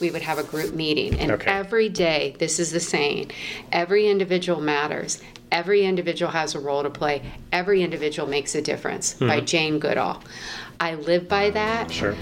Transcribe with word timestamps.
we 0.00 0.10
would 0.10 0.22
have 0.22 0.38
a 0.38 0.42
group 0.42 0.74
meeting. 0.74 1.18
And 1.18 1.30
Okay. 1.32 1.50
every 1.50 1.88
day, 1.88 2.34
this 2.38 2.58
is 2.58 2.70
the 2.70 2.80
saying 2.80 3.30
every 3.72 4.08
individual 4.08 4.60
matters. 4.60 5.22
Every 5.52 5.84
individual 5.84 6.32
has 6.32 6.54
a 6.54 6.60
role 6.60 6.82
to 6.82 6.90
play. 6.90 7.22
Every 7.52 7.82
individual 7.82 8.28
makes 8.28 8.54
a 8.54 8.62
difference 8.62 9.14
by 9.14 9.36
mm-hmm. 9.36 9.44
Jane 9.44 9.78
Goodall. 9.78 10.22
I 10.80 10.94
live 10.94 11.28
by 11.28 11.50
that. 11.50 11.90
Sure. 11.90 12.14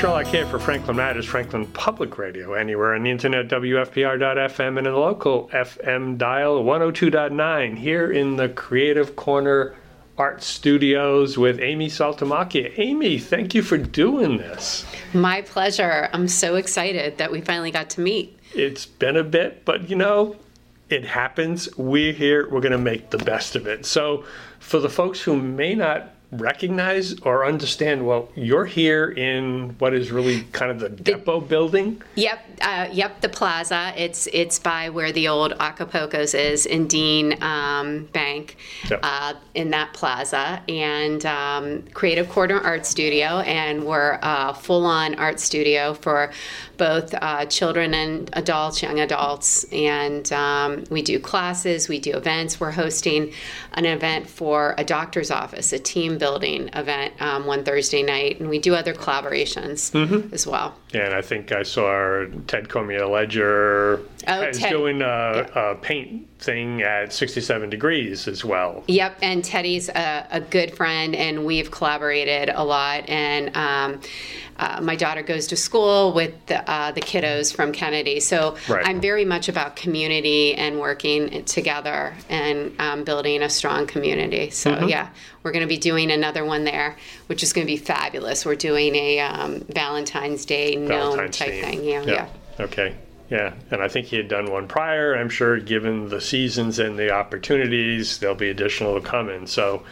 Sherlock 0.00 0.28
here 0.28 0.46
for 0.46 0.58
Franklin 0.58 0.96
Matters, 0.96 1.26
Franklin 1.26 1.66
Public 1.66 2.16
Radio, 2.16 2.54
anywhere 2.54 2.94
on 2.94 3.02
the 3.02 3.10
internet, 3.10 3.48
WFPR.FM, 3.48 4.78
and 4.78 4.86
in 4.86 4.94
the 4.94 4.98
local 4.98 5.50
FM 5.52 6.16
dial 6.16 6.64
102.9 6.64 7.76
here 7.76 8.10
in 8.10 8.36
the 8.36 8.48
Creative 8.48 9.14
Corner 9.14 9.76
Art 10.16 10.42
Studios 10.42 11.36
with 11.36 11.60
Amy 11.60 11.88
Saltamacchia. 11.88 12.72
Amy, 12.78 13.18
thank 13.18 13.54
you 13.54 13.60
for 13.60 13.76
doing 13.76 14.38
this. 14.38 14.86
My 15.12 15.42
pleasure. 15.42 16.08
I'm 16.14 16.28
so 16.28 16.54
excited 16.54 17.18
that 17.18 17.30
we 17.30 17.42
finally 17.42 17.70
got 17.70 17.90
to 17.90 18.00
meet. 18.00 18.38
It's 18.54 18.86
been 18.86 19.18
a 19.18 19.24
bit, 19.24 19.66
but 19.66 19.90
you 19.90 19.96
know, 19.96 20.34
it 20.88 21.04
happens. 21.04 21.76
We're 21.76 22.14
here. 22.14 22.48
We're 22.48 22.62
going 22.62 22.72
to 22.72 22.78
make 22.78 23.10
the 23.10 23.18
best 23.18 23.54
of 23.54 23.66
it. 23.66 23.84
So, 23.84 24.24
for 24.60 24.78
the 24.78 24.88
folks 24.88 25.20
who 25.20 25.36
may 25.36 25.74
not 25.74 26.14
recognize 26.32 27.18
or 27.20 27.44
understand, 27.44 28.06
well, 28.06 28.28
you're 28.34 28.64
here 28.64 29.10
in 29.10 29.74
what 29.78 29.94
is 29.94 30.10
really 30.10 30.42
kind 30.52 30.70
of 30.70 30.78
the 30.78 30.88
depot 30.88 31.40
building. 31.40 32.00
Yep, 32.14 32.44
uh, 32.60 32.88
yep. 32.92 33.20
The 33.20 33.28
plaza. 33.28 33.92
It's 33.96 34.28
it's 34.32 34.58
by 34.58 34.90
where 34.90 35.12
the 35.12 35.28
old 35.28 35.52
Acapulco's 35.58 36.34
is 36.34 36.66
in 36.66 36.86
Dean 36.86 37.42
um, 37.42 38.04
Bank, 38.12 38.56
Yep. 38.88 39.00
uh, 39.02 39.34
in 39.54 39.70
that 39.70 39.92
plaza, 39.92 40.62
and 40.68 41.24
um, 41.26 41.82
Creative 41.94 42.28
Corner 42.28 42.60
Art 42.60 42.86
Studio, 42.86 43.40
and 43.40 43.84
we're 43.84 44.18
a 44.22 44.54
full-on 44.54 45.16
art 45.16 45.40
studio 45.40 45.94
for 45.94 46.30
both 46.80 47.14
uh, 47.20 47.44
children 47.44 47.92
and 47.92 48.30
adults, 48.32 48.82
young 48.82 48.98
adults, 49.00 49.64
and 49.70 50.32
um, 50.32 50.82
we 50.90 51.02
do 51.02 51.20
classes, 51.20 51.88
we 51.90 52.00
do 52.00 52.12
events. 52.16 52.58
We're 52.58 52.70
hosting 52.70 53.32
an 53.74 53.84
event 53.84 54.26
for 54.26 54.74
a 54.78 54.84
doctor's 54.84 55.30
office, 55.30 55.74
a 55.74 55.78
team 55.78 56.16
building 56.16 56.70
event 56.72 57.12
um, 57.20 57.44
one 57.44 57.64
Thursday 57.64 58.02
night, 58.02 58.40
and 58.40 58.48
we 58.48 58.58
do 58.58 58.74
other 58.74 58.94
collaborations 58.94 59.90
Mm-hmm. 59.92 60.32
as 60.32 60.46
well. 60.46 60.74
And 60.94 61.12
I 61.12 61.20
think 61.20 61.52
I 61.52 61.62
saw 61.64 62.24
Ted 62.46 62.70
Cormier-Leger 62.70 64.00
Oh, 64.26 64.42
is 64.42 64.58
Ted. 64.58 64.70
doing 64.70 65.02
a, 65.02 65.46
a 65.54 65.74
paint 65.76 66.26
thing 66.40 66.82
at 66.82 67.12
67 67.12 67.70
degrees 67.70 68.26
as 68.26 68.44
well. 68.44 68.82
Yep, 68.88 69.18
and 69.22 69.44
Teddy's 69.44 69.88
a, 69.90 70.26
a 70.30 70.40
good 70.40 70.74
friend, 70.76 71.14
and 71.14 71.44
we've 71.44 71.70
collaborated 71.70 72.50
a 72.54 72.64
lot. 72.64 73.08
And 73.08 73.56
um, 73.56 74.00
uh, 74.56 74.80
my 74.82 74.96
daughter 74.96 75.22
goes 75.22 75.46
to 75.48 75.56
school 75.56 76.12
with 76.12 76.34
the, 76.46 76.68
uh, 76.70 76.92
the 76.92 77.00
kiddos 77.00 77.54
from 77.54 77.72
Kennedy, 77.72 78.20
so 78.20 78.56
Right. 78.68 78.86
I'm 78.86 79.00
very 79.00 79.24
much 79.24 79.48
about 79.48 79.76
community 79.76 80.54
and 80.54 80.78
working 80.80 81.44
together 81.44 82.14
and 82.28 82.72
um, 82.80 83.04
building 83.04 83.42
a 83.42 83.50
strong 83.50 83.86
community. 83.86 84.50
So 84.50 84.70
Mm-hmm. 84.70 84.88
yeah, 84.88 85.10
we're 85.42 85.52
going 85.52 85.62
to 85.62 85.68
be 85.68 85.78
doing 85.78 86.10
another 86.10 86.44
one 86.44 86.64
there, 86.64 86.96
which 87.26 87.42
is 87.42 87.52
going 87.52 87.66
to 87.66 87.70
be 87.72 87.76
fabulous. 87.78 88.44
We're 88.46 88.54
doing 88.54 88.94
a 88.94 89.20
um, 89.20 89.60
Valentine's 89.68 90.44
Day 90.44 90.76
gnome 90.76 90.88
Valentine's 90.88 91.38
type 91.38 91.50
theme. 91.50 91.64
thing. 91.64 91.84
Yeah, 91.84 92.02
yeah. 92.04 92.28
Okay. 92.60 92.94
Yeah, 93.30 93.54
and 93.70 93.80
I 93.80 93.88
think 93.88 94.06
he 94.06 94.16
had 94.16 94.26
done 94.26 94.50
one 94.50 94.66
prior. 94.66 95.14
I'm 95.16 95.28
sure, 95.28 95.60
given 95.60 96.08
the 96.08 96.20
seasons 96.20 96.80
and 96.80 96.98
the 96.98 97.12
opportunities, 97.12 98.18
there'll 98.18 98.34
be 98.34 98.50
additional 98.50 99.00
coming. 99.00 99.46
So, 99.46 99.84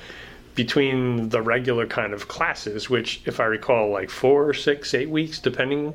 between 0.56 1.28
the 1.28 1.41
regular 1.41 1.86
kind 1.86 2.12
of 2.12 2.27
classes, 2.27 2.91
which, 2.91 3.22
if 3.27 3.39
I 3.39 3.45
recall, 3.45 3.91
like 3.91 4.11
four, 4.11 4.52
six, 4.52 4.92
eight 4.92 5.08
weeks, 5.08 5.39
depending. 5.39 5.95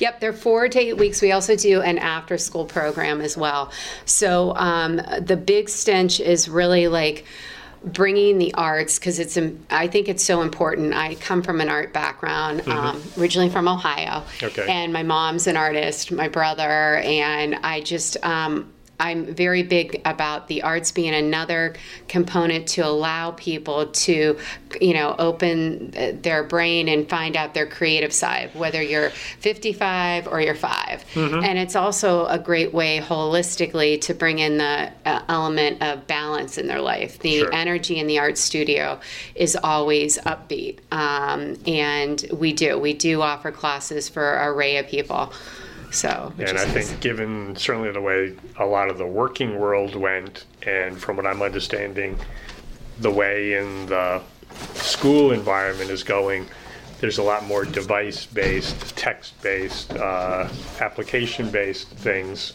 Yep, 0.00 0.20
they're 0.20 0.34
four 0.34 0.68
to 0.68 0.78
eight 0.78 0.98
weeks. 0.98 1.22
We 1.22 1.32
also 1.32 1.56
do 1.56 1.80
an 1.80 1.96
after 1.96 2.36
school 2.36 2.66
program 2.66 3.22
as 3.22 3.38
well. 3.38 3.72
So 4.04 4.54
um, 4.56 4.96
the 5.18 5.42
big 5.42 5.70
stench 5.70 6.20
is 6.20 6.46
really 6.46 6.88
like 6.88 7.24
bringing 7.84 8.38
the 8.38 8.54
arts 8.54 8.98
because 8.98 9.18
it's 9.18 9.38
I 9.70 9.88
think 9.88 10.08
it's 10.08 10.24
so 10.24 10.42
important. 10.42 10.94
I 10.94 11.14
come 11.16 11.42
from 11.42 11.60
an 11.60 11.68
art 11.68 11.92
background, 11.92 12.66
um, 12.68 13.02
originally 13.18 13.48
from 13.50 13.68
Ohio, 13.68 14.22
Okay. 14.42 14.66
and 14.68 14.92
my 14.92 15.02
mom's 15.02 15.46
an 15.46 15.56
artist, 15.56 16.12
my 16.12 16.28
brother, 16.28 16.96
and 16.98 17.56
I 17.62 17.80
just. 17.80 18.16
Um, 18.24 18.72
I'm 19.00 19.34
very 19.34 19.64
big 19.64 20.00
about 20.04 20.46
the 20.46 20.62
arts 20.62 20.92
being 20.92 21.12
another 21.14 21.74
component 22.06 22.68
to 22.68 22.82
allow 22.82 23.32
people 23.32 23.86
to, 23.86 24.38
you 24.80 24.94
know, 24.94 25.16
open 25.18 25.90
their 26.22 26.44
brain 26.44 26.88
and 26.88 27.08
find 27.08 27.36
out 27.36 27.52
their 27.52 27.66
creative 27.66 28.12
side, 28.12 28.54
whether 28.54 28.80
you're 28.80 29.10
55 29.10 30.28
or 30.28 30.40
you're 30.40 30.54
5 30.54 31.04
And 31.16 31.58
it's 31.58 31.74
also 31.74 32.26
a 32.26 32.38
great 32.38 32.72
way 32.72 33.00
holistically 33.00 34.00
to 34.02 34.14
bring 34.14 34.38
in 34.38 34.58
the 34.58 34.92
uh, 35.04 35.22
element 35.28 35.82
of 35.82 36.06
balance 36.06 36.56
in 36.56 36.68
their 36.68 36.80
life. 36.80 37.18
The 37.18 37.40
Sure. 37.40 37.52
energy 37.54 37.98
in 37.98 38.06
the 38.06 38.18
art 38.20 38.38
studio 38.38 39.00
is 39.34 39.56
always 39.56 40.18
upbeat. 40.18 40.78
Um, 40.92 41.56
and 41.66 42.24
we 42.32 42.52
do. 42.52 42.78
We 42.78 42.92
do 42.94 43.20
offer 43.22 43.50
classes 43.50 44.08
for 44.08 44.34
an 44.34 44.48
array 44.48 44.76
of 44.76 44.86
people. 44.86 45.32
So, 45.92 46.32
And 46.38 46.56
I 46.58 46.64
think, 46.64 47.00
given 47.00 47.54
certainly 47.54 47.92
the 47.92 48.00
way 48.00 48.34
a 48.58 48.64
lot 48.64 48.88
of 48.88 48.96
the 48.96 49.06
working 49.06 49.60
world 49.60 49.94
went, 49.94 50.46
and 50.62 50.98
from 50.98 51.16
what 51.16 51.26
I'm 51.26 51.42
understanding, 51.42 52.18
the 52.98 53.10
way 53.10 53.54
in 53.58 53.86
the 53.86 54.22
school 54.72 55.32
environment 55.32 55.90
is 55.90 56.02
going, 56.02 56.48
there's 57.00 57.18
a 57.18 57.22
lot 57.22 57.44
more 57.44 57.66
device 57.66 58.24
based, 58.24 58.96
text 58.96 59.40
based, 59.42 59.92
uh, 59.92 60.48
application 60.80 61.50
based 61.50 61.88
things. 61.88 62.54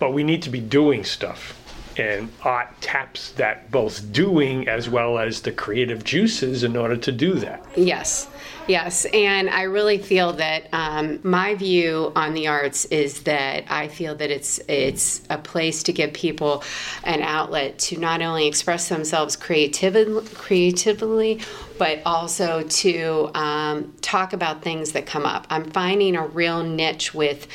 But 0.00 0.12
we 0.12 0.24
need 0.24 0.42
to 0.42 0.50
be 0.50 0.60
doing 0.60 1.04
stuff. 1.04 1.55
And 1.98 2.30
art 2.42 2.68
taps 2.80 3.32
that 3.32 3.70
both 3.70 4.12
doing 4.12 4.68
as 4.68 4.88
well 4.88 5.18
as 5.18 5.40
the 5.40 5.52
creative 5.52 6.04
juices 6.04 6.62
in 6.62 6.76
order 6.76 6.96
to 6.96 7.10
do 7.10 7.34
that. 7.34 7.64
Yes, 7.74 8.28
yes. 8.66 9.06
And 9.06 9.48
I 9.48 9.62
really 9.62 9.96
feel 9.96 10.34
that 10.34 10.68
um, 10.72 11.20
my 11.22 11.54
view 11.54 12.12
on 12.14 12.34
the 12.34 12.48
arts 12.48 12.84
is 12.86 13.22
that 13.22 13.64
I 13.70 13.88
feel 13.88 14.14
that 14.16 14.30
it's 14.30 14.58
it's 14.68 15.22
a 15.30 15.38
place 15.38 15.82
to 15.84 15.92
give 15.92 16.12
people 16.12 16.62
an 17.04 17.22
outlet 17.22 17.78
to 17.78 17.98
not 17.98 18.20
only 18.20 18.46
express 18.46 18.88
themselves 18.90 19.34
creatively, 19.34 20.22
creatively, 20.34 21.40
but 21.78 22.02
also 22.04 22.62
to 22.62 23.30
um, 23.34 23.94
talk 24.02 24.34
about 24.34 24.60
things 24.60 24.92
that 24.92 25.06
come 25.06 25.24
up. 25.24 25.46
I'm 25.48 25.70
finding 25.70 26.14
a 26.14 26.26
real 26.26 26.62
niche 26.62 27.14
with 27.14 27.46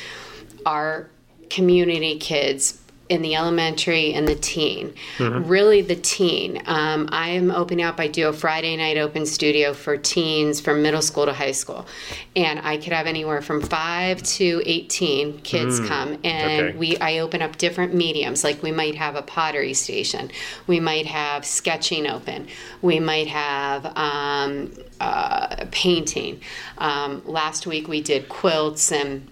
our 0.66 1.08
community 1.48 2.18
kids 2.18 2.81
in 3.12 3.20
the 3.20 3.34
elementary 3.34 4.14
and 4.14 4.26
the 4.26 4.34
teen. 4.34 4.94
Really, 5.20 5.82
the 5.82 5.96
teen. 5.96 6.62
Um, 6.64 7.10
I 7.12 7.28
am 7.28 7.50
opening 7.50 7.84
up. 7.84 8.00
I 8.00 8.08
do 8.08 8.28
a 8.28 8.32
Friday 8.32 8.74
night 8.74 8.96
open 8.96 9.26
studio 9.26 9.74
for 9.74 9.98
teens 9.98 10.60
from 10.60 10.80
middle 10.80 11.02
school 11.02 11.26
to 11.26 11.32
high 11.34 11.52
school, 11.52 11.86
and 12.34 12.58
I 12.60 12.78
could 12.78 12.94
have 12.94 13.06
anywhere 13.06 13.42
from 13.42 13.60
five 13.60 14.22
to 14.22 14.62
eighteen 14.64 15.38
kids 15.40 15.78
come, 15.80 16.18
and 16.24 16.68
okay. 16.68 16.78
we 16.78 16.96
I 16.96 17.18
open 17.18 17.42
up 17.42 17.58
different 17.58 17.94
mediums. 17.94 18.44
Like 18.44 18.62
we 18.62 18.72
might 18.72 18.94
have 18.94 19.14
a 19.14 19.22
pottery 19.22 19.74
station, 19.74 20.30
we 20.66 20.80
might 20.80 21.06
have 21.06 21.44
sketching 21.44 22.06
open, 22.06 22.48
we 22.80 22.98
might 22.98 23.28
have. 23.28 23.84
Um, 23.96 24.72
uh, 25.02 25.66
painting. 25.72 26.40
Um, 26.78 27.22
last 27.24 27.66
week 27.66 27.88
we 27.88 28.00
did 28.00 28.28
quilts 28.28 28.92
and 28.92 29.26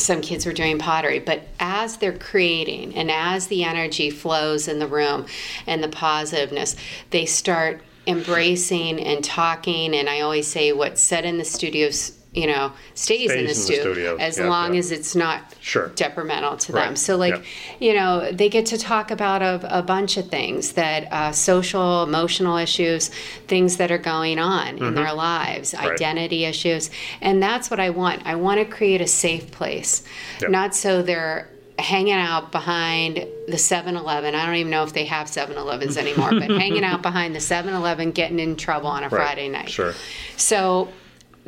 some 0.00 0.20
kids 0.20 0.46
were 0.46 0.52
doing 0.52 0.78
pottery, 0.78 1.18
but 1.18 1.42
as 1.60 1.96
they're 1.96 2.16
creating 2.16 2.94
and 2.94 3.10
as 3.10 3.46
the 3.46 3.64
energy 3.64 4.10
flows 4.10 4.68
in 4.68 4.78
the 4.78 4.86
room 4.86 5.26
and 5.66 5.82
the 5.82 5.88
positiveness, 5.88 6.76
they 7.10 7.26
start 7.26 7.80
embracing 8.06 9.00
and 9.00 9.22
talking. 9.22 9.94
And 9.94 10.08
I 10.08 10.20
always 10.20 10.46
say, 10.46 10.72
what's 10.72 11.00
said 11.00 11.24
in 11.24 11.38
the 11.38 11.44
studios, 11.44 12.17
you 12.34 12.46
know, 12.46 12.72
stays, 12.94 13.30
in 13.32 13.46
the, 13.46 13.54
Stays 13.54 13.68
in 13.70 13.74
the 13.76 13.82
studio. 13.94 14.16
as 14.16 14.36
Yeah, 14.38 14.48
long 14.50 14.74
yeah. 14.74 14.80
as 14.80 14.92
it's 14.92 15.16
not 15.16 15.54
Sure. 15.60 15.88
detrimental 15.96 16.58
to 16.58 16.72
Right. 16.72 16.84
them. 16.84 16.94
So, 16.96 17.16
like, 17.16 17.34
Yeah. 17.36 17.42
you 17.88 17.94
know, 17.94 18.30
they 18.30 18.50
get 18.50 18.66
to 18.66 18.78
talk 18.78 19.10
about 19.10 19.40
a, 19.40 19.60
a 19.78 19.82
bunch 19.82 20.18
of 20.18 20.28
things 20.28 20.72
that 20.72 21.10
uh, 21.10 21.32
social, 21.32 22.02
emotional 22.02 22.58
issues, 22.58 23.10
things 23.46 23.78
that 23.78 23.90
are 23.90 23.98
going 23.98 24.38
on 24.38 24.76
in 24.78 24.94
their 24.94 25.12
lives, 25.14 25.72
Mm-hmm. 25.72 25.84
Right. 25.86 25.92
identity 25.94 26.44
issues. 26.44 26.90
And 27.22 27.42
that's 27.42 27.70
what 27.70 27.80
I 27.80 27.90
want. 27.90 28.20
I 28.26 28.34
want 28.34 28.58
to 28.60 28.66
create 28.66 29.00
a 29.00 29.06
safe 29.06 29.50
place, 29.50 30.02
Yep. 30.42 30.50
not 30.50 30.74
so 30.76 31.00
they're 31.02 31.48
hanging 31.78 32.12
out 32.14 32.52
behind 32.52 33.24
the 33.46 33.56
7-Eleven. 33.56 34.34
I 34.34 34.44
don't 34.44 34.56
even 34.56 34.70
know 34.70 34.82
if 34.82 34.92
they 34.92 35.04
have 35.06 35.28
7-Elevens 35.28 35.96
anymore, 35.96 36.30
but 36.32 36.50
hanging 36.60 36.84
out 36.84 37.02
behind 37.02 37.34
the 37.34 37.40
7-Eleven 37.40 38.10
getting 38.10 38.38
in 38.38 38.56
trouble 38.56 38.88
on 38.88 39.02
a 39.02 39.08
Right. 39.08 39.24
Friday 39.24 39.48
night. 39.48 39.70
Sure. 39.70 39.94
So 40.36 40.88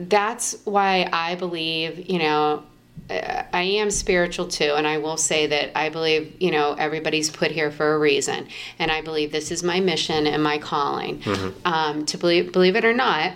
that's 0.08 0.56
why 0.64 1.08
I 1.12 1.34
believe, 1.34 2.08
you 2.10 2.18
know, 2.18 2.64
uh, 3.10 3.42
I 3.52 3.62
am 3.62 3.90
spiritual 3.90 4.46
too, 4.46 4.74
and 4.76 4.86
I 4.86 4.98
will 4.98 5.16
say 5.16 5.46
that 5.46 5.76
I 5.76 5.88
believe 5.88 6.36
you 6.40 6.50
know 6.50 6.74
everybody's 6.74 7.30
put 7.30 7.50
here 7.50 7.70
for 7.70 7.94
a 7.94 7.98
reason, 7.98 8.48
and 8.78 8.90
I 8.90 9.00
believe 9.00 9.32
this 9.32 9.50
is 9.50 9.62
my 9.62 9.80
mission 9.80 10.26
and 10.26 10.42
my 10.42 10.58
calling. 10.58 11.22
Um, 11.64 12.06
to 12.06 12.18
believe, 12.18 12.52
believe 12.52 12.76
it 12.76 12.84
or 12.84 12.94
not, 12.94 13.32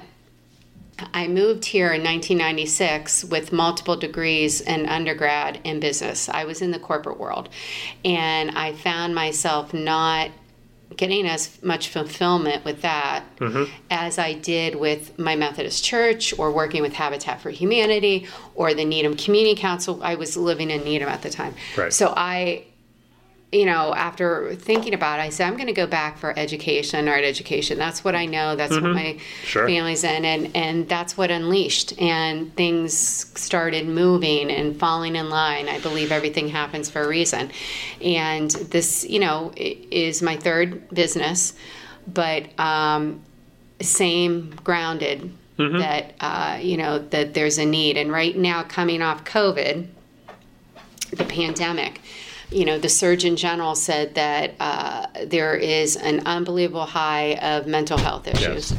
I 1.13 1.27
moved 1.27 1.65
here 1.65 1.87
in 1.87 2.03
1996 2.03 3.25
with 3.25 3.53
multiple 3.53 3.97
degrees 3.97 4.61
in 4.61 4.87
undergrad 4.87 5.61
in 5.65 5.81
business. 5.81 6.29
I 6.29 6.45
was 6.45 6.63
in 6.63 6.71
the 6.71 6.79
corporate 6.79 7.19
world, 7.19 7.49
and 8.05 8.53
I 8.53 8.75
found 8.75 9.15
myself 9.15 9.75
not 9.75 10.31
getting 10.97 11.27
as 11.27 11.63
much 11.63 11.89
fulfillment 11.89 12.65
with 12.65 12.83
that 12.83 13.25
mm-hmm. 13.39 13.65
as 13.91 14.19
I 14.19 14.35
did 14.35 14.77
with 14.77 15.19
my 15.19 15.35
Methodist 15.37 15.85
church 15.85 16.39
or 16.39 16.53
working 16.53 16.83
with 16.83 16.93
Habitat 16.93 17.41
for 17.41 17.51
Humanity 17.51 18.27
or 18.55 18.75
the 18.75 18.85
Needham 18.85 19.17
Community 19.17 19.61
Council. 19.61 20.01
I 20.03 20.15
was 20.15 20.37
living 20.37 20.71
in 20.71 20.85
Needham 20.85 21.09
at 21.09 21.23
the 21.23 21.31
time. 21.31 21.55
Right. 21.77 21.93
So 21.93 22.13
I 22.17 22.65
you 23.55 23.67
know, 23.67 23.95
after 23.95 24.55
thinking 24.57 24.95
about 24.95 25.21
it, 25.21 25.23
I 25.23 25.29
said, 25.29 25.47
I'm 25.47 25.55
going 25.55 25.69
to 25.69 25.73
go 25.73 25.87
back 25.87 26.19
for 26.19 26.37
education, 26.37 27.09
art 27.09 27.25
education. 27.25 27.79
That's 27.79 28.03
what 28.03 28.15
I 28.15 28.27
know. 28.27 28.57
That's 28.57 28.73
what 28.73 28.83
my 28.83 29.19
Sure. 29.45 29.67
family's 29.67 30.03
in. 30.03 30.25
And, 30.25 30.55
and 30.57 30.89
that's 30.89 31.17
what 31.17 31.31
unleashed. 31.31 31.99
And 32.01 32.55
things 32.57 32.97
started 32.97 33.87
moving 33.87 34.51
and 34.51 34.77
falling 34.79 35.15
in 35.15 35.31
line. 35.31 35.69
I 35.69 35.79
believe 35.79 36.11
everything 36.11 36.49
happens 36.49 36.91
for 36.91 37.03
a 37.03 37.09
reason. 37.09 37.53
And 38.03 38.51
this, 38.51 39.07
you 39.09 39.21
know, 39.21 39.53
is 39.57 40.21
my 40.21 40.37
third 40.37 40.91
business, 40.91 41.55
but 42.13 42.59
um, 42.59 43.23
same 43.81 44.51
grounded 44.65 45.33
that, 45.57 46.15
uh, 46.19 46.59
you 46.61 46.77
know, 46.77 46.99
that 46.99 47.33
there's 47.35 47.59
a 47.59 47.65
need. 47.65 47.97
And 47.97 48.11
right 48.11 48.37
now, 48.37 48.65
coming 48.65 49.01
off 49.01 49.25
COVID, 49.25 49.87
the 51.13 51.25
pandemic, 51.25 52.01
you 52.51 52.65
know, 52.65 52.79
the 52.79 52.89
Surgeon 52.89 53.37
General 53.37 53.75
said 53.75 54.15
that 54.15 54.55
uh, 54.61 55.07
there 55.25 55.55
is 55.57 55.97
an 55.97 56.27
unbelievable 56.27 56.85
high 56.87 57.35
of 57.37 57.67
mental 57.67 57.99
health 57.99 58.27
issues. 58.29 58.73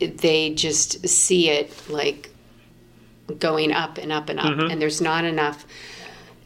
Yes. 0.00 0.12
They 0.16 0.50
just 0.54 1.06
see 1.08 1.50
it 1.50 1.72
like 1.88 2.30
going 3.38 3.72
up 3.72 3.98
and 3.98 4.10
up 4.12 4.28
and 4.28 4.40
up, 4.40 4.58
and 4.58 4.80
there's 4.82 5.00
not 5.00 5.24
enough 5.24 5.64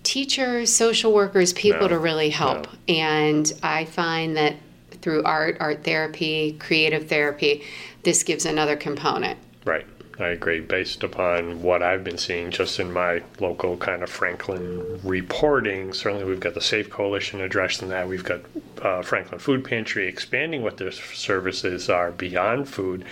teachers, 0.03 0.75
social 0.75 1.13
workers, 1.13 1.53
people 1.53 1.81
No, 1.83 1.89
to 1.89 1.99
really 1.99 2.31
help. 2.31 2.67
no. 2.89 2.95
And 2.95 3.53
I 3.63 3.87
find 3.87 4.37
that 4.37 4.57
through 5.03 5.25
art, 5.25 5.57
art 5.59 5.85
therapy, 5.85 6.53
creative 6.61 7.09
therapy, 7.09 7.65
this 8.03 8.23
gives 8.23 8.45
another 8.47 8.77
component. 8.77 9.39
Right. 9.65 9.87
I 10.19 10.29
agree. 10.29 10.61
Based 10.61 11.03
upon 11.03 11.63
what 11.63 11.83
I've 11.83 12.03
been 12.03 12.17
seeing 12.17 12.51
just 12.51 12.81
in 12.81 12.91
my 12.91 13.23
local 13.39 13.77
kind 13.77 14.03
of 14.03 14.09
Franklin 14.09 14.99
reporting, 15.05 15.93
certainly 15.93 16.25
we've 16.25 16.41
got 16.41 16.55
the 16.55 16.61
Safe 16.61 16.89
Coalition 16.89 17.43
addressing 17.43 17.89
that. 17.91 18.09
We've 18.09 18.25
got 18.25 18.41
uh, 18.81 19.03
Franklin 19.03 19.39
Food 19.39 19.65
Pantry 19.65 20.09
expanding 20.09 20.63
what 20.63 20.79
their 20.79 20.91
services 20.91 21.91
are 21.91 22.13
beyond 22.13 22.69
food 22.69 23.05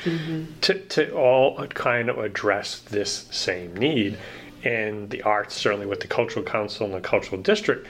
to, 0.62 0.78
to 0.78 1.14
all 1.14 1.66
kind 1.68 2.08
of 2.08 2.18
address 2.18 2.78
this 2.80 3.26
same 3.30 3.76
need. 3.76 4.16
And 4.64 5.10
the 5.10 5.20
arts, 5.22 5.54
certainly 5.54 5.84
with 5.84 6.00
the 6.00 6.06
Cultural 6.06 6.44
Council 6.44 6.86
and 6.86 6.94
the 6.94 7.00
Cultural 7.00 7.40
District, 7.42 7.86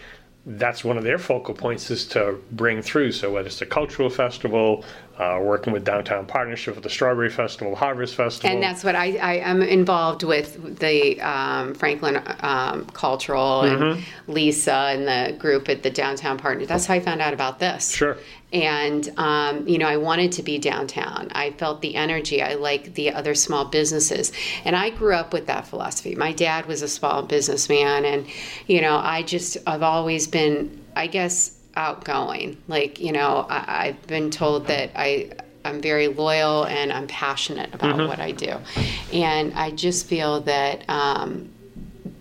that's 0.46 0.84
one 0.84 0.98
of 0.98 1.04
their 1.04 1.18
focal 1.18 1.54
points 1.54 1.90
is 1.90 2.04
to 2.08 2.38
bring 2.52 2.82
through. 2.82 3.12
So 3.12 3.32
whether 3.32 3.46
it's 3.46 3.62
a 3.62 3.66
cultural 3.66 4.10
festival, 4.10 4.84
uh, 5.18 5.38
working 5.40 5.72
with 5.72 5.84
Downtown 5.84 6.26
Partnership 6.26 6.74
with 6.74 6.82
the 6.82 6.90
Strawberry 6.90 7.30
Festival, 7.30 7.76
Harvest 7.76 8.14
Festival, 8.14 8.50
And 8.50 8.62
that's 8.62 8.82
what 8.82 8.96
I, 8.96 9.16
I 9.16 9.34
am 9.36 9.62
involved 9.62 10.24
with 10.24 10.78
the 10.80 11.20
um, 11.20 11.74
Franklin 11.74 12.20
um, 12.40 12.86
Cultural 12.86 13.62
and 13.62 13.74
Mm-hmm. 13.84 14.32
Lisa 14.32 14.72
and 14.72 15.06
the 15.06 15.36
group 15.36 15.68
at 15.68 15.82
the 15.82 15.90
Downtown 15.90 16.38
Partner. 16.38 16.64
That's 16.66 16.86
how 16.86 16.94
I 16.94 17.00
found 17.00 17.20
out 17.20 17.34
about 17.34 17.58
this. 17.58 17.90
Sure. 17.90 18.16
And, 18.52 19.12
um, 19.18 19.66
you 19.66 19.78
know, 19.78 19.88
I 19.88 19.96
wanted 19.96 20.30
to 20.32 20.42
be 20.42 20.58
downtown. 20.58 21.28
I 21.32 21.50
felt 21.50 21.82
the 21.82 21.96
energy. 21.96 22.40
I 22.40 22.54
like 22.54 22.94
the 22.94 23.12
other 23.12 23.34
small 23.34 23.64
businesses. 23.64 24.32
And 24.64 24.76
I 24.76 24.90
grew 24.90 25.14
up 25.14 25.32
with 25.32 25.46
that 25.48 25.66
philosophy. 25.66 26.14
My 26.14 26.32
dad 26.32 26.66
was 26.66 26.80
a 26.80 26.88
small 26.88 27.22
businessman. 27.22 28.04
And, 28.04 28.26
you 28.68 28.80
know, 28.80 28.96
I 28.96 29.22
just, 29.22 29.56
I've 29.66 29.82
always 29.82 30.28
been, 30.28 30.84
I 30.94 31.08
guess, 31.08 31.53
outgoing. 31.76 32.56
Like, 32.68 33.00
you 33.00 33.12
know, 33.12 33.46
I, 33.48 33.86
I've 33.86 34.06
been 34.06 34.30
told 34.30 34.66
that 34.68 34.90
I, 34.94 35.30
I'm 35.64 35.80
very 35.80 36.08
loyal 36.08 36.64
and 36.66 36.92
I'm 36.92 37.06
passionate 37.06 37.74
about 37.74 37.96
what 38.08 38.20
I 38.20 38.32
do. 38.32 38.56
And 39.12 39.54
I 39.54 39.70
just 39.70 40.06
feel 40.06 40.40
that, 40.42 40.88
um, 40.88 41.50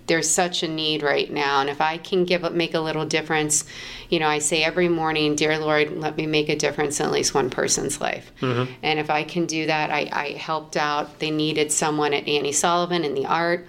there's 0.05 0.29
such 0.29 0.63
a 0.63 0.67
need 0.67 1.01
right 1.01 1.31
now. 1.31 1.61
And 1.61 1.69
if 1.69 1.79
i 1.79 1.97
can 1.97 2.25
give 2.25 2.43
up 2.43 2.51
make 2.53 2.73
a 2.73 2.79
little 2.79 3.05
difference 3.05 3.63
you 4.09 4.19
know 4.19 4.27
i 4.27 4.39
say 4.39 4.63
every 4.63 4.89
morning 4.89 5.35
dear 5.35 5.57
lord 5.57 5.91
let 5.91 6.17
me 6.17 6.25
make 6.27 6.49
a 6.49 6.55
difference 6.55 6.99
in 6.99 7.05
at 7.05 7.11
least 7.11 7.33
one 7.33 7.49
person's 7.49 8.01
life. 8.01 8.31
And 8.41 8.99
if 8.99 9.09
i 9.09 9.23
can 9.23 9.45
do 9.45 9.65
that 9.67 9.91
I, 9.91 10.09
I 10.11 10.31
helped 10.31 10.75
out. 10.75 11.19
They 11.19 11.31
needed 11.31 11.71
someone 11.71 12.13
at 12.13 12.27
annie 12.27 12.51
sullivan 12.51 13.05
in 13.05 13.13
the 13.15 13.25
art 13.25 13.67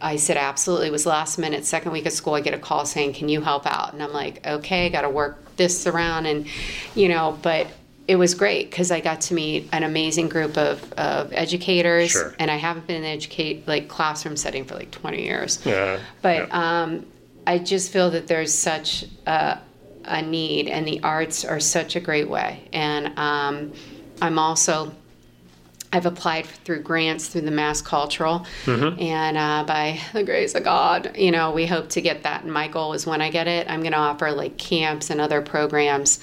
i 0.00 0.16
said 0.16 0.36
absolutely 0.36 0.86
it 0.88 0.92
was 0.92 1.06
last 1.06 1.38
minute 1.38 1.64
second 1.64 1.92
week 1.92 2.06
of 2.06 2.12
school 2.12 2.34
i 2.34 2.40
get 2.40 2.54
a 2.54 2.58
call 2.58 2.84
saying 2.86 3.12
can 3.12 3.28
you 3.28 3.40
help 3.40 3.66
out 3.66 3.92
and 3.92 4.02
i'm 4.02 4.12
like 4.12 4.44
okay 4.46 4.88
got 4.88 5.02
to 5.02 5.08
work 5.10 5.38
this 5.56 5.86
around 5.86 6.26
and 6.26 6.46
you 6.94 7.08
know 7.08 7.38
but 7.42 7.66
it 8.06 8.16
was 8.16 8.34
great 8.34 8.68
because 8.70 8.90
I 8.90 9.00
got 9.00 9.22
to 9.22 9.34
meet 9.34 9.66
an 9.72 9.82
amazing 9.82 10.28
group 10.28 10.58
of, 10.58 10.92
of 10.92 11.32
educators, 11.32 12.10
Sure. 12.10 12.34
and 12.38 12.50
I 12.50 12.56
haven't 12.56 12.86
been 12.86 12.96
in 12.96 13.04
educate 13.06 13.66
like 13.66 13.88
classroom 13.88 14.36
setting 14.36 14.66
for 14.66 14.74
like 14.74 14.90
20 14.90 15.22
years. 15.22 15.64
Yeah, 15.64 15.98
But 16.20 16.48
yeah. 16.48 16.82
um, 16.82 17.06
I 17.46 17.56
just 17.56 17.90
feel 17.90 18.10
that 18.10 18.26
there's 18.26 18.52
such 18.52 19.06
a, 19.26 19.58
a 20.04 20.20
need, 20.20 20.68
and 20.68 20.86
the 20.86 21.02
arts 21.02 21.46
are 21.46 21.58
such 21.60 21.96
a 21.96 22.00
great 22.00 22.28
way. 22.28 22.68
And 22.74 23.18
um, 23.18 23.72
I'm 24.20 24.38
also 24.38 24.92
I've 25.94 26.06
applied 26.06 26.46
through 26.46 26.80
grants 26.82 27.28
through 27.28 27.42
the 27.42 27.52
Mass 27.52 27.80
Cultural, 27.80 28.44
and 28.66 29.36
uh, 29.38 29.62
by 29.64 30.00
the 30.12 30.24
grace 30.24 30.56
of 30.56 30.64
God, 30.64 31.16
you 31.16 31.30
know, 31.30 31.52
we 31.52 31.66
hope 31.66 31.88
to 31.90 32.00
get 32.00 32.24
that. 32.24 32.42
And 32.42 32.52
my 32.52 32.66
goal 32.66 32.94
is 32.94 33.06
when 33.06 33.20
I 33.22 33.30
get 33.30 33.46
it, 33.46 33.70
I'm 33.70 33.78
going 33.80 33.92
to 33.92 33.98
offer 33.98 34.32
like 34.32 34.56
camps 34.58 35.10
and 35.10 35.20
other 35.20 35.40
programs 35.40 36.18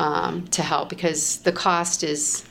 um, 0.00 0.48
to 0.48 0.62
help 0.62 0.88
because 0.88 1.38
the 1.38 1.52
cost 1.52 2.02
is 2.02 2.44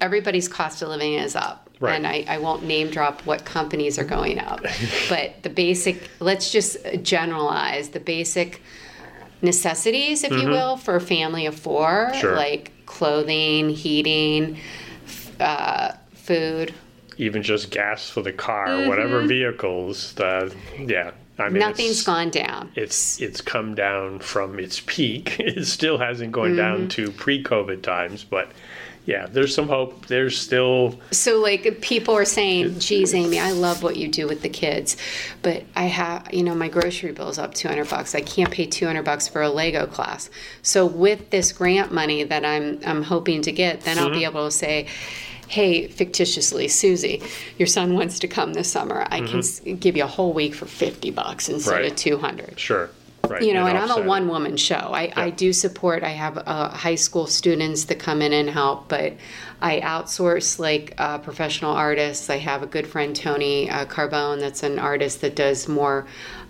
everybody's 0.00 0.48
cost 0.48 0.80
of 0.80 0.88
living 0.88 1.12
is 1.14 1.36
up. 1.36 1.68
Right. 1.80 1.96
And 1.96 2.06
I, 2.06 2.24
I 2.28 2.38
won't 2.38 2.62
name 2.62 2.88
drop 2.88 3.20
what 3.26 3.44
companies 3.44 3.98
are 3.98 4.04
going 4.04 4.38
up, 4.38 4.62
but 5.10 5.42
the 5.42 5.50
basic, 5.50 6.08
let's 6.18 6.50
just 6.50 6.78
generalize 7.02 7.90
the 7.90 8.00
basic 8.00 8.62
necessities, 9.42 10.24
if 10.24 10.32
you 10.32 10.48
will, 10.48 10.78
for 10.78 10.96
a 10.96 11.00
family 11.00 11.44
of 11.44 11.54
four, 11.54 12.10
Sure. 12.14 12.34
like 12.36 12.72
clothing, 12.86 13.68
heating, 13.68 14.56
uh, 15.40 15.92
food. 16.12 16.72
even 17.18 17.42
just 17.42 17.70
gas 17.70 18.08
for 18.10 18.22
the 18.22 18.32
car, 18.32 18.88
whatever 18.88 19.22
vehicles. 19.22 20.12
The 20.14 20.54
yeah, 20.78 21.12
I 21.38 21.48
mean, 21.48 21.60
nothing's 21.60 22.02
gone 22.02 22.30
down. 22.30 22.70
It's 22.74 23.20
it's 23.20 23.40
come 23.40 23.74
down 23.74 24.18
from 24.20 24.58
its 24.58 24.80
peak. 24.86 25.36
It 25.40 25.66
still 25.66 25.98
hasn't 25.98 26.32
gone 26.32 26.50
Mm-hmm. 26.50 26.56
down 26.56 26.88
to 26.90 27.10
pre-COVID 27.12 27.82
times, 27.82 28.24
but 28.24 28.50
yeah, 29.06 29.26
there's 29.26 29.54
some 29.54 29.68
hope. 29.68 30.06
There's 30.06 30.38
still 30.38 30.98
So, 31.10 31.40
like, 31.40 31.80
people 31.82 32.14
are 32.14 32.24
saying, 32.24 32.78
geez, 32.78 33.12
Amy, 33.12 33.38
I 33.38 33.52
love 33.52 33.82
what 33.82 33.96
you 33.96 34.08
do 34.08 34.26
with 34.26 34.40
the 34.40 34.48
kids, 34.48 34.96
but 35.42 35.64
I 35.76 35.84
have, 35.84 36.32
you 36.32 36.42
know, 36.42 36.54
my 36.54 36.68
grocery 36.68 37.12
bill's 37.12 37.38
up 37.38 37.52
200 37.52 37.88
bucks. 37.88 38.14
I 38.14 38.22
can't 38.22 38.50
pay 38.50 38.64
200 38.64 39.04
bucks 39.04 39.28
for 39.28 39.42
a 39.42 39.50
Lego 39.50 39.86
class. 39.86 40.30
So, 40.62 40.86
with 40.86 41.30
this 41.30 41.52
grant 41.52 41.92
money 41.92 42.24
that 42.24 42.46
I'm, 42.46 42.80
I'm 42.86 43.02
hoping 43.02 43.42
to 43.42 43.52
get, 43.52 43.82
then 43.82 43.98
I'll 43.98 44.08
be 44.08 44.16
mm-hmm. 44.16 44.24
able 44.24 44.46
to 44.46 44.50
say, 44.50 44.86
hey, 45.48 45.86
fictitiously, 45.86 46.68
Susie, 46.68 47.22
your 47.58 47.66
son 47.66 47.94
wants 47.94 48.18
to 48.20 48.28
come 48.28 48.54
this 48.54 48.70
summer. 48.70 49.06
I 49.10 49.18
can 49.18 49.40
mm-hmm. 49.40 49.74
give 49.74 49.96
you 49.96 50.04
a 50.04 50.08
whole 50.08 50.32
week 50.32 50.54
for 50.54 50.64
50 50.64 51.10
bucks 51.10 51.50
instead 51.50 51.72
Right. 51.72 51.92
of 51.92 51.96
200 51.96 52.58
sure. 52.58 52.90
Right, 53.30 53.42
you 53.42 53.54
know, 53.54 53.66
and 53.66 53.76
I'm 53.76 53.90
a 53.90 54.06
one 54.06 54.28
woman 54.28 54.56
show. 54.56 54.74
I, 54.92 55.12
I 55.16 55.30
do 55.30 55.52
support, 55.52 56.02
I 56.02 56.10
have 56.10 56.38
uh, 56.38 56.68
high 56.70 56.94
school 56.94 57.26
students 57.26 57.84
that 57.84 57.98
come 57.98 58.22
in 58.22 58.32
and 58.32 58.48
help, 58.48 58.88
but 58.88 59.14
I 59.60 59.80
outsource 59.80 60.58
like 60.58 60.94
uh, 60.98 61.18
professional 61.18 61.72
artists. 61.72 62.30
I 62.30 62.38
have 62.38 62.62
a 62.62 62.66
good 62.66 62.86
friend, 62.86 63.14
Tony 63.14 63.70
uh, 63.70 63.86
Carbone, 63.86 64.40
that's 64.40 64.62
an 64.62 64.78
artist 64.78 65.20
that 65.22 65.36
does 65.36 65.68
more 65.68 66.06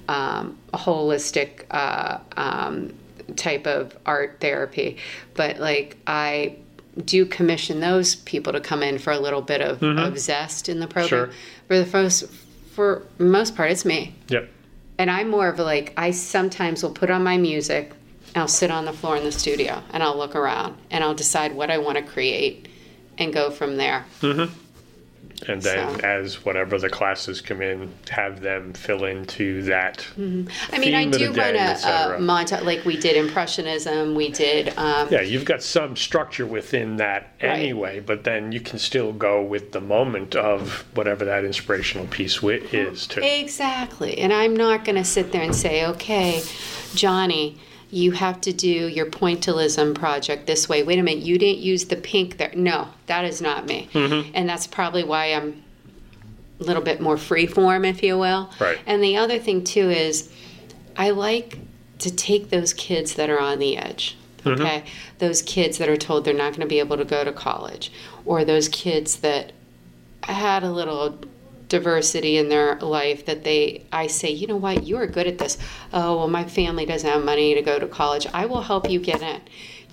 um, 0.09 0.59
holistic 0.73 1.65
uh, 1.71 2.19
um, 2.37 2.93
type 3.37 3.67
of 3.67 3.97
art 4.05 4.39
therapy. 4.41 4.99
But 5.35 5.59
like, 5.59 5.97
I 6.07 6.57
do 7.05 7.27
commission 7.27 7.81
those 7.81 8.15
people 8.15 8.53
to 8.53 8.61
come 8.61 8.83
in 8.83 8.99
for 8.99 9.13
a 9.13 9.19
little 9.19 9.43
bit 9.43 9.61
of, 9.61 9.83
of 9.83 10.19
zest 10.19 10.69
in 10.69 10.81
the 10.81 10.87
program. 10.87 11.29
Mm-hmm. 11.29 11.31
Sure. 11.31 11.67
For 11.67 11.79
the 11.79 11.87
first, 11.87 12.27
for 12.73 13.03
most 13.19 13.57
part, 13.57 13.71
it's 13.71 13.85
me 13.85 14.15
Yep. 14.29 14.49
And 14.99 15.11
I'm 15.11 15.29
more 15.29 15.49
of 15.49 15.59
like 15.59 15.93
I 15.97 16.11
sometimes 16.11 16.83
will 16.83 16.93
put 16.93 17.11
on 17.11 17.23
my 17.23 17.37
music 17.37 17.93
I'll 18.35 18.49
sit 18.49 18.71
on 18.71 18.85
the 18.85 18.93
floor 18.93 19.17
in 19.17 19.25
the 19.25 19.33
studio 19.33 19.83
and 19.93 20.03
I'll 20.03 20.17
look 20.17 20.35
around 20.35 20.77
and 20.91 21.05
I'll 21.05 21.15
decide 21.15 21.55
what 21.55 21.71
I 21.71 21.79
want 21.79 21.99
to 21.99 22.03
create 22.03 22.69
and 23.17 23.33
go 23.33 23.51
from 23.51 23.77
there. 23.77 24.05
Mm-hmm. 24.21 24.53
And 25.49 25.61
then, 25.63 25.99
So- 26.01 26.07
as 26.07 26.45
whatever 26.45 26.79
the 26.79 26.89
classes 26.89 27.41
come 27.41 27.61
in, 27.61 27.91
have 28.11 28.41
them 28.41 28.73
fill 28.73 29.05
into 29.05 29.63
that. 29.65 30.07
I 30.17 30.21
mean, 30.21 30.49
I 30.71 30.79
theme 30.79 31.07
of 31.09 31.13
the 31.13 31.19
do 31.19 31.33
day, 31.33 31.53
run 31.53 31.57
a, 31.57 32.15
a 32.17 32.19
montage, 32.19 32.63
like 32.65 32.85
we 32.85 32.97
did 32.97 33.17
Impressionism, 33.17 34.15
we 34.15 34.31
did. 34.31 34.73
Um, 34.79 35.09
Yeah, 35.11 35.21
you've 35.23 35.45
got 35.45 35.63
some 35.63 35.97
structure 35.97 36.47
within 36.47 36.97
that 36.97 37.33
Right. 37.43 37.51
anyway, 37.59 38.01
but 38.01 38.25
then 38.25 38.53
you 38.53 38.61
can 38.61 38.79
still 38.79 39.13
go 39.13 39.43
with 39.43 39.73
the 39.73 39.81
moment 39.81 40.35
of 40.37 40.85
whatever 40.95 41.25
that 41.25 41.45
inspirational 41.45 42.07
piece 42.07 42.37
wi- 42.37 42.63
is 42.73 43.07
too. 43.07 43.21
Exactly. 43.23 44.19
And 44.19 44.33
I'm 44.33 44.55
not 44.57 44.85
going 44.85 44.97
to 44.97 45.05
sit 45.05 45.33
there 45.33 45.43
and 45.43 45.55
say, 45.55 45.85
okay, 45.87 46.43
Johnny, 46.95 47.59
you 47.95 48.11
have 48.11 48.41
to 48.43 48.53
do 48.53 48.69
your 48.69 49.07
pointillism 49.07 49.95
project 49.95 50.47
this 50.47 50.69
way. 50.69 50.83
Wait 50.83 50.99
a 50.99 51.03
minute, 51.03 51.23
you 51.23 51.39
didn't 51.39 51.61
use 51.61 51.85
the 51.85 51.97
pink 51.97 52.37
there. 52.39 52.53
No, 52.55 52.89
that 53.07 53.25
is 53.25 53.41
not 53.41 53.67
me. 53.67 53.89
Mm-hmm. 53.93 54.33
And 54.35 54.49
that's 54.49 54.67
probably 54.67 55.05
why 55.05 55.27
I'm 55.27 55.63
a 56.61 56.65
little 56.65 56.83
bit 56.83 57.01
more 57.01 57.17
free 57.17 57.47
form, 57.47 57.85
if 57.85 58.03
you 58.03 58.19
will. 58.19 58.51
Right. 58.59 58.79
And 58.87 59.03
the 59.03 59.17
other 59.17 59.39
thing, 59.39 59.63
too, 59.65 59.91
is 59.91 60.33
I 60.97 61.11
like 61.11 61.59
to 62.01 62.15
take 62.15 62.51
those 62.51 62.73
kids 62.75 63.15
that 63.15 63.31
are 63.31 63.41
on 63.41 63.59
the 63.59 63.77
edge. 63.77 64.17
Mm-hmm. 64.39 64.61
Okay, 64.61 64.85
those 65.21 65.41
kids 65.41 65.79
that 65.79 65.89
are 65.89 65.97
told 65.97 66.27
they're 66.27 66.35
not 66.35 66.51
going 66.51 66.61
to 66.61 66.67
be 66.67 66.79
able 66.79 66.99
to 66.99 67.05
go 67.05 67.25
to 67.25 67.33
college, 67.33 67.91
or 68.27 68.45
those 68.45 68.69
kids 68.69 69.17
that 69.21 69.53
had 70.23 70.63
a 70.63 70.71
little 70.71 71.19
diversity 71.69 72.37
in 72.37 72.49
their 72.49 72.77
life 72.77 73.27
that 73.27 73.45
they 73.45 73.85
I 73.93 74.07
say, 74.07 74.31
you 74.31 74.47
know 74.47 74.57
what, 74.57 74.85
you 74.85 74.97
are 74.99 75.07
good 75.07 75.27
at 75.27 75.39
this. 75.39 75.59
Oh, 75.93 76.19
well 76.19 76.29
my 76.29 76.45
family 76.45 76.87
doesn't 76.87 77.09
have 77.09 77.25
money 77.25 77.55
to 77.55 77.63
go 77.63 77.79
to 77.79 77.87
college. 77.87 78.27
I 78.33 78.47
will 78.47 78.63
help 78.63 78.91
you 78.91 79.01
get 79.01 79.23
in. 79.23 79.41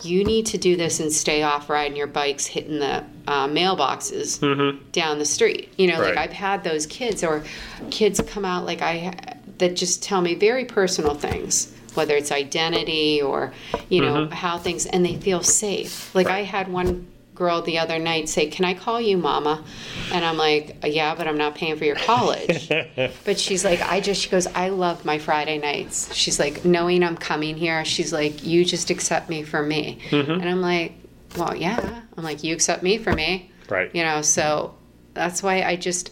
You 0.03 0.23
need 0.23 0.47
to 0.47 0.57
do 0.57 0.75
this 0.75 0.99
and 0.99 1.13
stay 1.13 1.43
off 1.43 1.69
riding 1.69 1.95
your 1.95 2.07
bikes, 2.07 2.47
hitting 2.47 2.79
the 2.79 3.03
uh, 3.27 3.47
mailboxes 3.47 4.91
down 4.91 5.19
the 5.19 5.25
street. 5.25 5.71
You 5.77 5.87
know, 5.87 5.99
like 5.99 6.11
Mm-hmm. 6.11 6.19
I've 6.19 6.33
had 6.33 6.63
those 6.63 6.87
kids 6.87 7.23
or 7.23 7.43
kids 7.91 8.19
come 8.27 8.43
out 8.45 8.65
like 8.65 8.81
I 8.81 9.13
that 9.59 9.75
just 9.75 10.01
tell 10.01 10.21
me 10.21 10.33
very 10.33 10.65
personal 10.65 11.13
things, 11.13 11.71
whether 11.93 12.15
it's 12.15 12.31
identity 12.31 13.21
or 13.21 13.53
you 13.89 14.01
know 14.01 14.27
how 14.29 14.57
things, 14.57 14.87
and 14.87 15.05
they 15.05 15.17
feel 15.17 15.43
safe. 15.43 16.13
Like 16.15 16.27
I 16.27 16.41
had 16.41 16.67
one 16.67 17.07
girl 17.35 17.61
the 17.61 17.79
other 17.79 17.99
night 17.99 18.29
say, 18.29 18.47
"Can 18.47 18.65
I 18.65 18.73
call 18.73 18.99
you 18.99 19.17
mama?" 19.17 19.63
And 20.11 20.23
I'm 20.23 20.37
like, 20.37 20.77
"Yeah, 20.83 21.15
but 21.15 21.27
I'm 21.27 21.37
not 21.37 21.55
paying 21.55 21.77
for 21.77 21.85
your 21.85 21.95
college." 21.95 22.69
but 23.25 23.39
she's 23.39 23.63
like, 23.65 23.81
"I 23.81 23.99
just," 23.99 24.21
she 24.21 24.29
goes, 24.29 24.47
"I 24.47 24.69
love 24.69 25.05
my 25.05 25.17
Friday 25.17 25.57
nights." 25.57 26.13
She's 26.13 26.39
like, 26.39 26.65
knowing 26.65 27.03
I'm 27.03 27.17
coming 27.17 27.57
here, 27.57 27.83
she's 27.85 28.13
like, 28.13 28.45
"You 28.45 28.65
just 28.65 28.89
accept 28.89 29.29
me 29.29 29.43
for 29.43 29.63
me," 29.63 29.99
mm-hmm. 30.09 30.31
and 30.31 30.45
I'm 30.45 30.61
like, 30.61 30.93
"Well, 31.37 31.55
yeah." 31.55 32.01
I'm 32.17 32.23
like, 32.23 32.43
"You 32.43 32.53
accept 32.53 32.83
me 32.83 32.97
for 32.97 33.13
me." 33.13 33.51
Right. 33.69 33.89
You 33.95 34.03
know, 34.03 34.21
so 34.21 34.75
that's 35.13 35.41
why 35.41 35.63
I 35.63 35.75
just 35.75 36.11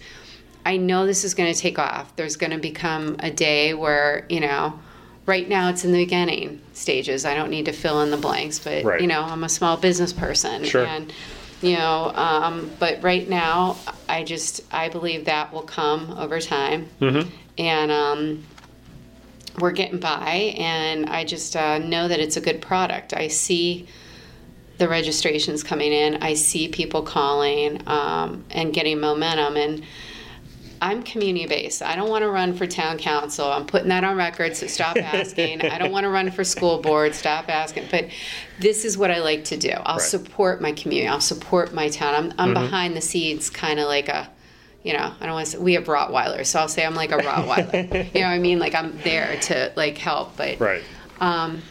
I 0.65 0.77
know 0.77 1.05
this 1.05 1.23
is 1.23 1.33
going 1.33 1.51
to 1.51 1.59
take 1.59 1.79
off. 1.79 2.15
There's 2.15 2.35
going 2.35 2.51
to 2.51 2.57
become 2.57 3.15
a 3.19 3.31
day 3.31 3.73
where, 3.73 4.25
you 4.29 4.39
know, 4.39 4.79
right 5.29 5.47
now 5.47 5.69
it's 5.69 5.85
in 5.85 5.91
the 5.91 6.03
beginning 6.03 6.59
stages. 6.73 7.23
I 7.23 7.35
don't 7.35 7.51
need 7.51 7.65
to 7.65 7.71
fill 7.71 8.01
in 8.01 8.09
the 8.09 8.17
blanks, 8.17 8.57
but 8.57 8.83
Right. 8.83 8.99
you 8.99 9.07
know, 9.07 9.21
I'm 9.21 9.43
a 9.43 9.49
small 9.49 9.77
business 9.77 10.11
person 10.11 10.63
Sure. 10.65 10.85
and 10.85 11.13
you 11.61 11.75
know, 11.75 12.11
um, 12.15 12.71
but 12.79 13.03
right 13.03 13.29
now 13.29 13.77
I 14.07 14.23
just 14.23 14.61
I 14.71 14.89
believe 14.89 15.25
that 15.25 15.53
will 15.53 15.61
come 15.61 16.15
over 16.17 16.39
time. 16.41 16.87
Mm-hmm. 16.99 17.29
And 17.59 17.91
um 17.91 18.43
we're 19.59 19.71
getting 19.71 19.99
by 19.99 20.55
and 20.57 21.05
I 21.09 21.25
just 21.25 21.55
uh, 21.55 21.77
know 21.79 22.07
that 22.07 22.19
it's 22.19 22.37
a 22.37 22.41
good 22.41 22.61
product. 22.61 23.13
I 23.13 23.27
see 23.27 23.87
the 24.77 24.87
registrations 24.87 25.63
coming 25.63 25.91
in. 25.91 26.23
I 26.23 26.33
see 26.33 26.69
people 26.69 27.01
calling 27.01 27.81
um, 27.85 28.45
and 28.51 28.73
getting 28.73 28.99
momentum. 29.01 29.57
And 29.57 29.83
I'm 30.81 31.03
community 31.03 31.45
based. 31.45 31.81
I 31.81 31.95
don't 31.95 32.09
want 32.09 32.23
to 32.23 32.29
run 32.29 32.53
for 32.53 32.65
town 32.65 32.97
council. 32.97 33.51
I'm 33.51 33.65
putting 33.65 33.89
that 33.89 34.03
on 34.03 34.15
record, 34.15 34.55
so 34.55 34.67
stop 34.67 34.97
asking. 34.97 35.61
I 35.61 35.77
don't 35.77 35.91
want 35.91 36.05
to 36.05 36.09
run 36.09 36.31
for 36.31 36.43
school 36.43 36.81
board. 36.81 37.13
Stop 37.15 37.49
asking. 37.49 37.87
But 37.91 38.09
this 38.59 38.85
is 38.85 38.97
what 38.97 39.11
I 39.11 39.19
like 39.19 39.43
to 39.45 39.57
do. 39.57 39.71
I'll 39.71 39.97
Right. 39.97 40.01
support 40.01 40.61
my 40.61 40.71
community. 40.71 41.07
I'll 41.07 41.21
support 41.21 41.73
my 41.73 41.89
town. 41.89 42.15
I'm, 42.15 42.33
I'm 42.37 42.53
mm-hmm. 42.53 42.63
behind 42.63 42.95
the 42.95 43.01
scenes, 43.01 43.49
kind 43.49 43.79
of 43.79 43.87
like 43.87 44.09
a, 44.09 44.29
you 44.83 44.93
know, 44.93 45.13
I 45.19 45.25
don't 45.25 45.33
want 45.33 45.47
to. 45.47 45.51
Say, 45.53 45.57
we 45.57 45.73
have 45.73 45.85
Rottweilers, 45.85 46.47
so 46.47 46.59
I'll 46.59 46.67
say 46.69 46.85
I'm 46.85 46.95
like 46.95 47.11
a 47.11 47.17
Rottweiler. 47.17 48.13
you 48.13 48.21
know 48.21 48.27
what 48.27 48.33
I 48.33 48.39
mean? 48.39 48.59
Like 48.59 48.75
I'm 48.75 48.97
there 49.01 49.37
to 49.41 49.73
like 49.75 49.97
help. 49.97 50.37
But 50.37 50.59
Right. 50.59 50.83
Um, 51.19 51.61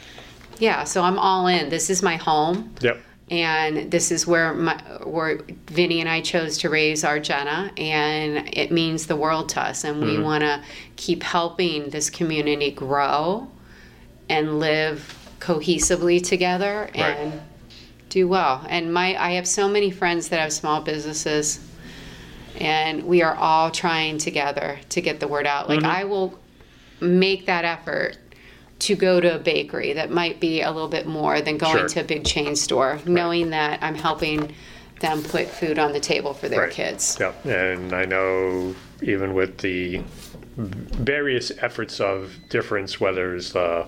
yeah, 0.58 0.84
so 0.84 1.02
I'm 1.02 1.18
all 1.18 1.46
in. 1.46 1.70
This 1.70 1.88
is 1.88 2.02
my 2.02 2.16
home 2.16 2.74
Yep. 2.80 3.00
And 3.30 3.90
this 3.90 4.11
is 4.11 4.26
where 4.26 4.54
my 4.54 4.75
where 5.04 5.40
Vinny 5.66 6.00
and 6.00 6.08
I 6.08 6.20
chose 6.20 6.58
to 6.58 6.70
raise 6.70 7.04
our 7.04 7.18
Jenna, 7.20 7.70
and 7.76 8.49
it 8.56 8.70
means 8.73 9.06
the 9.06 9.16
world 9.16 9.49
to 9.50 9.61
us. 9.61 9.85
And 9.85 9.97
Mm-hmm. 10.02 10.16
we 10.16 10.23
want 10.23 10.42
to 10.42 10.62
keep 10.97 11.23
helping 11.23 11.90
this 11.90 12.08
community 12.11 12.70
grow 12.70 13.49
and 14.28 14.58
live 14.58 15.14
cohesively 15.40 16.23
together 16.23 16.90
Right. 16.94 16.97
and 16.97 17.40
do 18.08 18.26
well. 18.28 18.64
And 18.68 18.92
my 18.92 19.16
I 19.23 19.32
have 19.32 19.47
so 19.47 19.68
many 19.68 19.90
friends 19.90 20.28
that 20.30 20.40
have 20.40 20.52
small 20.52 20.80
businesses, 20.80 21.61
and 22.58 23.04
we 23.04 23.23
are 23.23 23.35
all 23.35 23.70
trying 23.70 24.18
together 24.18 24.78
to 24.90 25.00
get 25.00 25.20
the 25.20 25.28
word 25.28 25.47
out. 25.47 25.68
Like 25.68 25.85
I 25.85 26.04
will 26.04 26.38
make 27.00 27.47
that 27.47 27.64
effort 27.64 28.16
to 28.80 28.94
go 28.94 29.20
to 29.20 29.37
a 29.37 29.38
bakery 29.38 29.92
that 29.94 30.11
might 30.11 30.40
be 30.40 30.62
a 30.62 30.70
little 30.70 30.88
bit 30.88 31.06
more 31.06 31.40
than 31.40 31.58
going 31.58 31.78
Sure. 31.78 31.88
to 31.88 32.00
a 32.00 32.04
big 32.04 32.25
chain 32.25 32.54
store, 32.54 33.00
knowing 33.04 33.50
that 33.50 33.78
I'm 33.82 33.94
helping 33.97 34.54
them 35.00 35.23
put 35.23 35.47
food 35.49 35.78
on 35.78 35.92
the 35.92 36.00
table 36.00 36.35
for 36.35 36.49
their 36.49 36.62
Right. 36.62 36.70
kids. 36.70 37.16
Yep. 37.20 37.44
And 37.47 37.92
I 37.92 38.04
know 38.04 38.75
even 39.02 39.35
with 39.35 39.58
the 39.58 40.02
various 40.56 41.52
efforts 41.61 42.00
of 42.00 42.35
difference, 42.49 43.00
whether 43.00 43.35
it's 43.37 43.52
the 43.52 43.87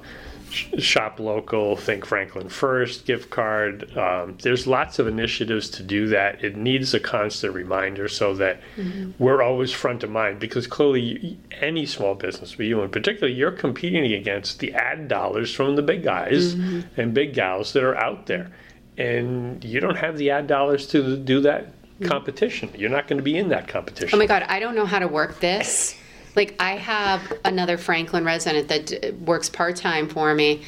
shop 0.50 1.21
local, 1.21 1.76
think 1.76 2.04
Franklin 2.04 2.49
First, 2.49 3.07
gift 3.07 3.30
card, 3.30 3.97
um, 3.97 4.37
there's 4.42 4.66
lots 4.66 4.99
of 4.99 5.07
initiatives 5.07 5.71
to 5.71 5.83
do 5.83 6.09
that. 6.09 6.42
It 6.45 6.57
needs 6.57 6.92
a 6.95 7.00
constant 7.00 7.54
reminder 7.54 8.09
so 8.09 8.35
that 8.35 8.61
mm-hmm. 8.76 9.12
we're 9.19 9.42
always 9.42 9.73
front 9.73 10.02
of 10.02 10.11
mind 10.11 10.40
because 10.40 10.66
clearly 10.66 11.38
any 11.61 11.87
small 11.87 12.14
business, 12.14 12.54
but 12.54 12.66
you 12.66 12.80
in 12.83 12.90
particular, 12.90 13.28
you're 13.28 13.52
competing 13.52 14.12
against 14.12 14.59
the 14.59 14.73
ad 14.75 15.09
dollars 15.09 15.54
from 15.54 15.76
the 15.76 15.83
big 15.83 16.02
guys 16.02 16.54
mm-hmm. 16.54 17.00
and 17.00 17.14
big 17.14 17.35
gals 17.35 17.73
that 17.73 17.83
are 17.83 17.97
out 17.97 18.26
there. 18.26 18.50
And 18.99 19.64
you 19.64 19.80
don't 19.80 19.97
have 19.97 20.19
the 20.19 20.30
ad 20.30 20.47
dollars 20.47 20.87
to 20.88 21.16
do 21.16 21.40
that 21.42 21.66
mm-hmm. 21.66 22.07
competition. 22.07 22.71
You're 22.76 22.90
not 22.90 23.09
going 23.09 23.19
to 23.19 23.23
be 23.23 23.37
in 23.37 23.49
that 23.50 23.69
competition. 23.69 24.14
Oh 24.14 24.19
my 24.19 24.26
God, 24.26 24.45
I 24.49 24.61
don't 24.61 24.75
know 24.75 24.87
how 24.87 24.99
to 24.99 25.09
work 25.09 25.40
this. 25.40 25.97
Like, 26.40 26.56
I 26.59 26.76
have 26.76 27.35
another 27.44 27.76
Franklin 27.76 28.25
resident 28.25 28.68
that 28.68 29.14
works 29.20 29.50
part 29.50 29.76
time 29.76 30.09
for 30.09 30.35
me. 30.35 30.62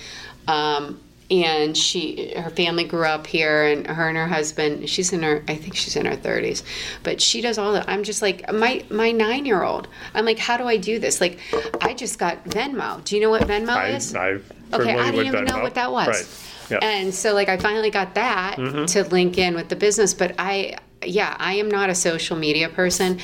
Um, 0.46 1.00
and 1.30 1.74
she, 1.74 2.34
her 2.36 2.50
family 2.50 2.84
grew 2.84 3.06
up 3.06 3.26
here, 3.26 3.64
and 3.64 3.86
her 3.86 4.06
and 4.06 4.18
her 4.18 4.26
husband, 4.26 4.90
she's 4.90 5.14
in 5.14 5.22
her, 5.22 5.42
I 5.48 5.54
think 5.54 5.74
she's 5.74 5.96
in 5.96 6.04
her 6.04 6.14
30s, 6.14 6.62
but 7.04 7.22
she 7.22 7.40
does 7.40 7.56
all 7.56 7.72
that. 7.72 7.88
I'm 7.88 8.02
just 8.02 8.20
like, 8.20 8.52
my, 8.52 8.84
my 8.90 9.12
nine 9.12 9.46
year 9.46 9.62
old, 9.62 9.88
I'm 10.12 10.26
like, 10.26 10.38
how 10.38 10.58
do 10.58 10.64
I 10.64 10.76
do 10.76 10.98
this? 10.98 11.22
Like, 11.22 11.38
I 11.80 11.94
just 11.94 12.18
got 12.18 12.44
Venmo. 12.44 13.02
Do 13.02 13.16
you 13.16 13.22
know 13.22 13.30
what 13.30 13.44
Venmo 13.44 13.70
I, 13.70 13.92
is? 13.92 14.14
I'm 14.14 14.44
Okay, 14.74 14.98
I 14.98 15.10
didn't 15.10 15.26
even 15.26 15.44
know 15.46 15.62
what 15.62 15.74
that 15.76 15.90
was. 15.90 16.06
Right. 16.08 16.70
Yeah. 16.70 16.86
And 16.86 17.14
so 17.14 17.34
like 17.34 17.48
I 17.48 17.56
finally 17.56 17.90
got 17.90 18.14
that 18.14 18.56
to 18.88 19.04
link 19.04 19.38
in 19.38 19.54
with 19.54 19.68
the 19.68 19.76
business, 19.76 20.14
but 20.14 20.34
I 20.38 20.76
yeah, 21.04 21.36
I 21.38 21.54
am 21.54 21.70
not 21.70 21.90
a 21.90 21.94
social 21.94 22.36
media 22.36 22.68
person. 22.68 23.18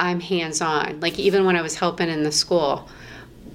I'm 0.00 0.20
hands 0.20 0.60
on. 0.60 1.00
Like 1.00 1.18
even 1.18 1.44
when 1.44 1.56
I 1.56 1.62
was 1.62 1.74
helping 1.76 2.08
in 2.08 2.22
the 2.22 2.32
school, 2.32 2.88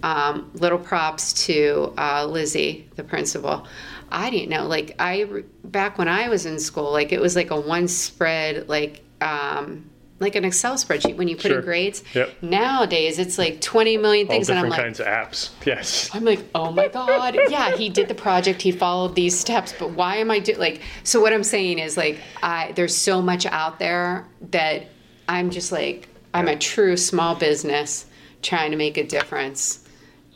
um, 0.03 0.49
little 0.53 0.77
props 0.77 1.33
to 1.45 1.93
uh, 1.97 2.25
Lizzie, 2.25 2.87
the 2.95 3.03
principal. 3.03 3.67
I 4.11 4.29
didn't 4.29 4.49
know. 4.49 4.67
Like 4.67 4.95
I 4.99 5.43
back 5.63 5.97
when 5.97 6.07
I 6.07 6.29
was 6.29 6.45
in 6.45 6.59
school, 6.59 6.91
like 6.91 7.11
it 7.11 7.19
was 7.19 7.35
like 7.35 7.51
a 7.51 7.59
one 7.59 7.87
spread 7.87 8.67
like 8.69 9.03
um, 9.21 9.89
like 10.19 10.35
an 10.35 10.43
Excel 10.43 10.75
spreadsheet 10.75 11.15
when 11.15 11.27
you 11.27 11.35
put 11.35 11.47
Sure. 11.47 11.59
in 11.59 11.65
grades. 11.65 12.03
Yep. 12.13 12.29
Nowadays 12.41 13.19
it's 13.19 13.37
like 13.37 13.61
20 13.61 13.97
million 13.97 14.27
All 14.27 14.33
things, 14.33 14.49
and 14.49 14.59
I'm 14.59 14.65
different 14.65 14.97
like, 14.97 14.97
kinds 14.97 14.99
of 14.99 15.07
apps. 15.07 15.49
Yes. 15.65 16.09
I'm 16.13 16.25
like, 16.25 16.43
oh 16.53 16.71
my 16.71 16.87
god, 16.89 17.37
yeah, 17.49 17.75
he 17.75 17.89
did 17.89 18.07
the 18.07 18.15
project, 18.15 18.61
he 18.61 18.71
followed 18.71 19.15
these 19.15 19.37
steps, 19.39 19.73
but 19.77 19.91
why 19.91 20.17
am 20.17 20.29
I 20.29 20.39
do 20.39 20.53
like? 20.53 20.81
So 21.03 21.21
what 21.21 21.31
I'm 21.33 21.43
saying 21.43 21.79
is 21.79 21.95
like, 21.97 22.19
I 22.43 22.73
there's 22.73 22.95
so 22.95 23.21
much 23.21 23.45
out 23.45 23.79
there 23.79 24.25
that 24.51 24.87
I'm 25.27 25.49
just 25.51 25.71
like, 25.71 26.07
I'm 26.33 26.47
a 26.47 26.55
true 26.57 26.97
small 26.97 27.35
business 27.35 28.05
trying 28.41 28.71
to 28.71 28.77
make 28.77 28.97
a 28.97 29.03
difference, 29.05 29.85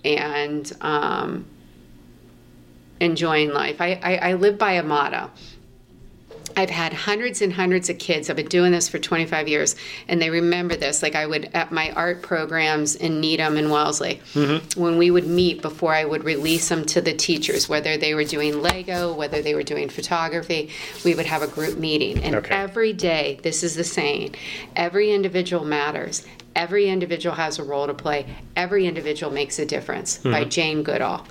and 0.06 0.72
um, 0.82 1.46
enjoying 3.00 3.52
life. 3.54 3.82
I, 3.82 4.00
I 4.02 4.16
I 4.30 4.34
live 4.34 4.58
by 4.58 4.74
a 4.74 4.84
motto, 4.84 5.30
I've 6.55 6.69
had 6.69 6.93
hundreds 6.93 7.41
and 7.41 7.51
hundreds 7.53 7.89
of 7.89 7.98
kids. 7.98 8.29
I've 8.29 8.36
been 8.36 8.48
doing 8.48 8.72
this 8.72 8.88
for 8.89 9.00
25 9.00 9.48
years, 9.48 9.75
and 10.07 10.22
they 10.22 10.29
remember 10.29 10.75
this. 10.75 11.01
Like 11.01 11.15
I 11.15 11.25
would 11.25 11.50
at 11.53 11.72
my 11.72 11.91
art 11.91 12.22
programs 12.22 12.95
in 12.95 13.19
Needham 13.19 13.57
and 13.57 13.72
Wellesley, 13.72 14.22
mm-hmm. 14.33 14.79
when 14.79 14.98
we 14.98 15.12
would 15.12 15.27
meet 15.27 15.62
before 15.62 15.93
I 15.93 16.05
would 16.05 16.24
release 16.24 16.69
them 16.69 16.86
to 16.86 17.01
the 17.01 17.13
teachers, 17.13 17.67
whether 17.67 17.98
they 17.98 18.13
were 18.13 18.24
doing 18.24 18.62
Lego, 18.62 19.13
whether 19.13 19.41
they 19.41 19.55
were 19.55 19.63
doing 19.63 19.89
photography, 19.89 20.69
we 21.03 21.15
would 21.15 21.25
have 21.25 21.41
a 21.41 21.48
group 21.48 21.77
meeting. 21.77 22.24
And 22.24 22.36
Okay. 22.36 22.53
every 22.55 22.93
day, 22.93 23.39
this 23.43 23.63
is 23.63 23.75
the 23.75 23.83
saying: 23.83 24.36
every 24.75 25.12
individual 25.12 25.65
matters. 25.65 26.25
Every 26.55 26.88
individual 26.88 27.36
has 27.36 27.57
a 27.57 27.63
role 27.63 27.88
to 27.88 27.95
play. 27.95 28.27
Every 28.55 28.86
individual 28.86 29.31
makes 29.31 29.57
a 29.57 29.65
difference. 29.65 30.17
By 30.19 30.43
Jane 30.43 30.83
Goodall. 30.83 31.25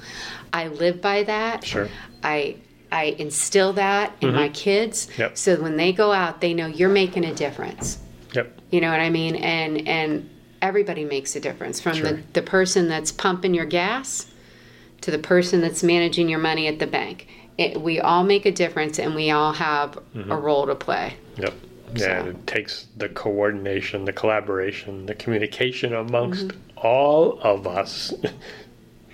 I 0.53 0.67
live 0.67 1.01
by 1.01 1.23
that. 1.23 1.61
Mm-hmm. 1.61 1.67
Sure. 1.67 1.89
I 2.25 2.57
I 2.93 3.05
instill 3.19 3.73
that 3.75 4.13
in 4.21 4.35
my 4.35 4.49
kids 4.51 5.07
Mm-hmm. 5.07 5.21
Yep. 5.23 5.39
so 5.39 5.57
when 5.63 5.77
they 5.77 5.93
go 5.93 6.13
out 6.13 6.41
they 6.41 6.55
know 6.55 6.67
you're 6.67 6.89
making 6.89 7.25
a 7.25 7.35
difference. 7.35 7.99
Yep. 8.35 8.61
You 8.71 8.81
know 8.81 8.91
what 8.91 9.01
I 9.01 9.11
mean? 9.11 9.37
And 9.37 9.89
and 9.89 10.29
everybody 10.61 11.05
makes 11.05 11.35
a 11.37 11.41
difference 11.41 11.81
from 11.81 11.95
Sure. 11.95 12.13
the, 12.13 12.23
the 12.35 12.43
person 12.43 12.89
that's 12.89 13.11
pumping 13.11 13.55
your 13.55 13.65
gas 13.67 14.27
to 15.01 15.11
the 15.11 15.19
person 15.19 15.61
that's 15.61 15.83
managing 15.83 16.29
your 16.29 16.39
money 16.39 16.69
at 16.69 16.79
the 16.79 16.87
bank. 16.87 17.27
It, 17.59 17.81
we 17.81 17.99
all 18.01 18.23
make 18.25 18.47
a 18.47 18.53
difference 18.53 18.99
and 18.99 19.15
we 19.15 19.31
all 19.31 19.53
have 19.55 19.99
Mm-hmm. 20.15 20.31
a 20.31 20.37
role 20.37 20.67
to 20.67 20.75
play. 20.75 21.15
Yep. 21.39 21.55
Yeah, 21.95 22.21
and 22.21 22.29
it 22.29 22.47
takes 22.47 22.87
the 22.97 23.09
coordination, 23.11 24.07
the 24.07 24.15
collaboration, 24.15 25.05
the 25.05 25.15
communication 25.15 25.93
amongst 25.95 26.53
all 26.77 27.39
of 27.43 27.67
us. 27.67 28.15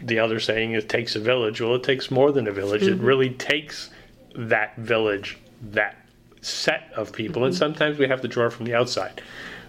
the 0.02 0.18
other 0.18 0.40
saying 0.40 0.72
it 0.72 0.88
takes 0.88 1.16
a 1.16 1.20
village. 1.20 1.60
Well, 1.60 1.74
it 1.74 1.82
takes 1.82 2.10
more 2.10 2.32
than 2.32 2.46
a 2.46 2.52
village. 2.52 2.82
It 2.82 2.96
mm-hmm. 2.96 3.04
really 3.04 3.30
takes 3.30 3.90
that 4.34 4.76
village, 4.76 5.38
that 5.70 5.96
set 6.40 6.90
of 6.94 7.12
people, 7.12 7.44
and 7.44 7.52
mm-hmm. 7.52 7.58
sometimes 7.58 7.98
we 7.98 8.06
have 8.08 8.20
to 8.22 8.28
draw 8.28 8.48
from 8.48 8.66
the 8.66 8.74
outside. 8.74 9.20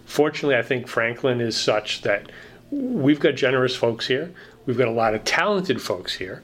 Fortunately, 0.06 0.56
I 0.56 0.62
think 0.62 0.88
Franklin 0.88 1.42
is 1.42 1.56
such 1.58 2.02
that 2.02 2.32
we've 2.72 3.20
got 3.20 3.36
generous 3.36 3.76
folks 3.76 4.08
here. 4.08 4.32
We've 4.66 4.78
got 4.78 4.88
a 4.88 4.92
lot 4.92 5.16
of 5.16 5.24
talented 5.24 5.82
folks 5.82 6.14
here, 6.14 6.44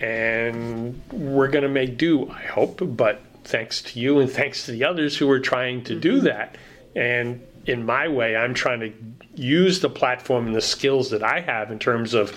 and 0.00 1.00
we're 1.10 1.48
going 1.48 1.62
to 1.62 1.68
make 1.68 1.96
do, 1.96 2.30
I 2.30 2.42
hope. 2.42 2.80
But 2.82 3.20
thanks 3.44 3.82
to 3.82 4.00
you 4.00 4.20
and 4.20 4.30
thanks 4.30 4.66
to 4.66 4.72
the 4.72 4.84
others 4.84 5.16
who 5.16 5.30
are 5.30 5.40
trying 5.40 5.84
to 5.84 5.98
do 5.98 6.16
mm-hmm. 6.16 6.26
that. 6.26 6.56
And 6.94 7.42
in 7.66 7.86
my 7.86 8.08
way, 8.08 8.36
I'm 8.36 8.54
trying 8.54 8.80
to 8.80 8.92
use 9.34 9.80
the 9.80 9.88
platform 9.88 10.46
and 10.46 10.54
the 10.54 10.60
skills 10.60 11.10
that 11.10 11.22
I 11.22 11.40
have 11.40 11.70
in 11.70 11.78
terms 11.78 12.14
of 12.14 12.36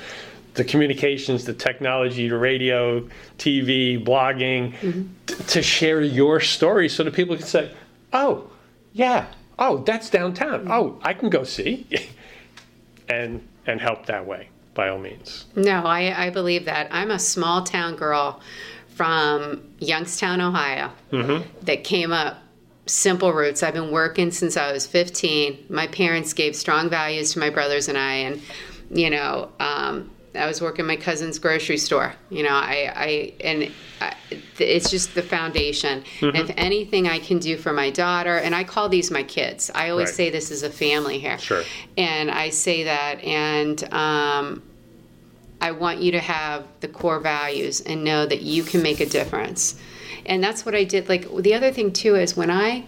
the 0.56 0.64
communications, 0.64 1.46
the 1.46 1.54
technology, 1.54 2.28
the 2.28 2.38
radio, 2.38 3.02
TV, 3.38 4.04
blogging, 4.04 4.74
mm-hmm. 4.74 5.04
t- 5.26 5.44
to 5.44 5.62
share 5.62 6.02
your 6.02 6.40
story 6.40 6.90
so 6.90 7.04
that 7.04 7.14
people 7.14 7.36
can 7.36 7.46
say, 7.46 7.72
oh, 8.14 8.50
yeah, 8.94 9.28
oh, 9.60 9.80
that's 9.80 10.10
downtown. 10.10 10.62
Mm-hmm. 10.62 10.72
Oh, 10.72 11.00
I 11.04 11.14
can 11.14 11.30
go 11.30 11.44
see. 11.44 11.88
and 13.10 13.48
and 13.68 13.82
help 13.82 14.06
that 14.08 14.26
way 14.26 14.50
by 14.74 14.90
all 14.90 14.98
means. 14.98 15.46
No, 15.56 15.84
I, 15.84 16.28
I 16.28 16.30
believe 16.30 16.66
that. 16.66 16.88
I'm 16.92 17.12
a 17.12 17.20
small 17.20 17.64
town 17.64 17.96
girl 17.96 18.42
from 18.90 19.64
Youngstown, 19.80 20.40
Ohio, 20.42 20.92
mm-hmm. 21.12 21.66
that 21.66 21.84
came 21.84 22.12
up 22.12 22.38
simple 22.86 23.34
roots. 23.34 23.64
I've 23.64 23.74
been 23.74 23.92
working 23.92 24.32
since 24.32 24.58
I 24.58 24.72
was 24.72 24.86
15. 24.86 25.66
My 25.70 25.88
parents 25.88 26.34
gave 26.34 26.56
strong 26.56 26.90
values 26.90 27.34
to 27.34 27.40
my 27.40 27.50
brothers 27.50 27.88
and 27.88 27.98
I, 27.98 28.14
and 28.14 28.42
you 28.92 29.10
know, 29.10 29.52
um, 29.60 30.12
I 30.38 30.46
was 30.46 30.62
working 30.62 30.86
my 30.86 30.96
cousin's 30.96 31.40
grocery 31.40 31.78
store. 31.78 32.14
You 32.30 32.44
know, 32.44 32.50
I, 32.54 32.92
I 32.96 33.34
and 33.42 33.72
I, 34.02 34.14
it's 34.60 34.90
just 34.90 35.16
the 35.16 35.22
foundation. 35.22 36.04
And 36.22 36.36
if 36.36 36.52
anything 36.58 37.08
I 37.08 37.20
can 37.20 37.40
do 37.40 37.58
for 37.58 37.74
my 37.74 37.90
daughter, 37.90 38.38
and 38.38 38.54
I 38.54 38.64
call 38.64 38.90
these 38.90 39.12
my 39.12 39.24
kids. 39.24 39.72
I 39.74 39.90
always 39.90 40.10
Right. 40.10 40.16
say 40.16 40.30
this 40.30 40.52
is 40.52 40.64
a 40.64 40.70
family 40.70 41.20
here. 41.20 41.38
Sure. 41.38 41.64
And 41.98 42.30
I 42.30 42.50
say 42.50 42.84
that, 42.84 43.24
and 43.24 43.84
um, 43.94 44.64
I 45.62 45.72
want 45.72 46.00
you 46.02 46.12
to 46.12 46.20
have 46.20 46.66
the 46.82 46.88
core 46.88 47.20
values 47.20 47.82
and 47.82 48.04
know 48.04 48.26
that 48.26 48.42
you 48.42 48.64
can 48.64 48.82
make 48.84 49.00
a 49.00 49.06
difference. 49.06 49.80
And 50.26 50.44
that's 50.44 50.66
what 50.66 50.76
I 50.76 50.84
did. 50.84 51.08
Like 51.10 51.34
the 51.38 51.54
other 51.54 51.72
thing 51.72 51.92
too 51.94 52.16
is 52.16 52.36
when 52.36 52.52
I 52.52 52.86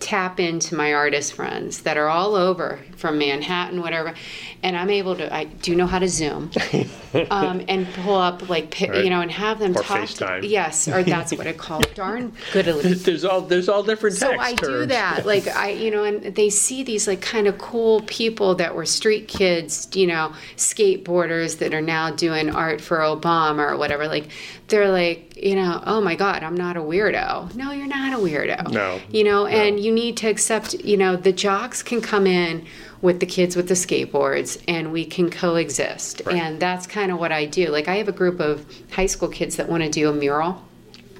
tap 0.00 0.38
into 0.38 0.74
my 0.76 0.92
artist 0.94 1.32
friends 1.34 1.82
that 1.82 1.96
are 1.96 2.08
all 2.08 2.34
over 2.34 2.78
from 2.96 3.18
Manhattan, 3.18 3.80
whatever, 3.80 4.14
and 4.62 4.76
I'm 4.76 4.90
able 4.90 5.16
to. 5.16 5.32
I 5.34 5.44
do 5.44 5.74
know 5.74 5.86
how 5.86 5.98
to 5.98 6.08
Zoom, 6.08 6.50
um, 7.30 7.64
and 7.68 7.86
pull 7.94 8.16
up 8.16 8.48
like 8.48 8.70
pi- 8.70 8.88
Right. 8.88 9.04
you 9.04 9.10
know, 9.10 9.20
and 9.20 9.30
have 9.30 9.58
them 9.58 9.76
Or 9.76 9.82
talk. 9.82 10.00
FaceTime. 10.00 10.40
To, 10.42 10.46
yes, 10.46 10.88
or 10.88 11.02
that's 11.02 11.32
what 11.32 11.46
I 11.46 11.52
call 11.52 11.80
darn 11.94 12.32
good. 12.52 12.64
There's 12.66 13.24
all 13.24 13.40
there's 13.42 13.68
all 13.68 13.82
different 13.82 14.16
So 14.16 14.38
I 14.38 14.54
do 14.54 14.86
that, 14.86 15.26
like 15.26 15.46
I, 15.48 15.70
you 15.70 15.90
know, 15.90 16.04
and 16.04 16.34
they 16.34 16.50
see 16.50 16.82
these 16.82 17.06
like 17.08 17.20
kind 17.20 17.46
of 17.46 17.58
cool 17.58 18.02
people 18.02 18.54
that 18.56 18.74
were 18.74 18.86
street 18.86 19.28
kids, 19.28 19.88
you 19.94 20.06
know, 20.06 20.32
skateboarders 20.56 21.58
that 21.58 21.74
are 21.74 21.80
now 21.82 22.10
doing 22.10 22.50
art 22.50 22.80
for 22.80 22.98
Obama 22.98 23.70
or 23.72 23.76
whatever. 23.76 24.06
Like 24.08 24.28
they're 24.68 24.90
like, 24.90 25.36
you 25.42 25.54
know, 25.54 25.82
oh 25.86 26.00
my 26.00 26.14
God, 26.14 26.42
I'm 26.42 26.54
not 26.56 26.76
a 26.76 26.80
weirdo. 26.80 27.54
No, 27.54 27.72
you're 27.72 27.86
not 27.86 28.12
a 28.12 28.16
weirdo. 28.22 28.70
No, 28.72 29.00
you 29.10 29.24
know, 29.24 29.44
no. 29.44 29.46
and 29.46 29.80
you 29.80 29.87
need 29.92 30.16
to 30.18 30.28
accept, 30.28 30.74
you 30.74 30.96
know, 30.96 31.16
the 31.16 31.32
jocks 31.32 31.82
can 31.82 32.00
come 32.00 32.26
in 32.26 32.64
with 33.00 33.20
the 33.20 33.26
kids 33.26 33.54
with 33.56 33.68
the 33.68 33.74
skateboards 33.74 34.60
and 34.66 34.92
we 34.92 35.04
can 35.04 35.30
coexist. 35.30 36.22
Right. 36.26 36.36
And 36.36 36.60
that's 36.60 36.86
kind 36.86 37.12
of 37.12 37.18
what 37.18 37.30
I 37.32 37.44
do. 37.44 37.68
Like 37.68 37.88
I 37.88 37.96
have 37.96 38.08
a 38.08 38.12
group 38.12 38.40
of 38.40 38.66
high 38.90 39.06
school 39.06 39.28
kids 39.28 39.56
that 39.56 39.68
want 39.68 39.82
to 39.84 39.88
do 39.88 40.08
a 40.08 40.12
mural 40.12 40.62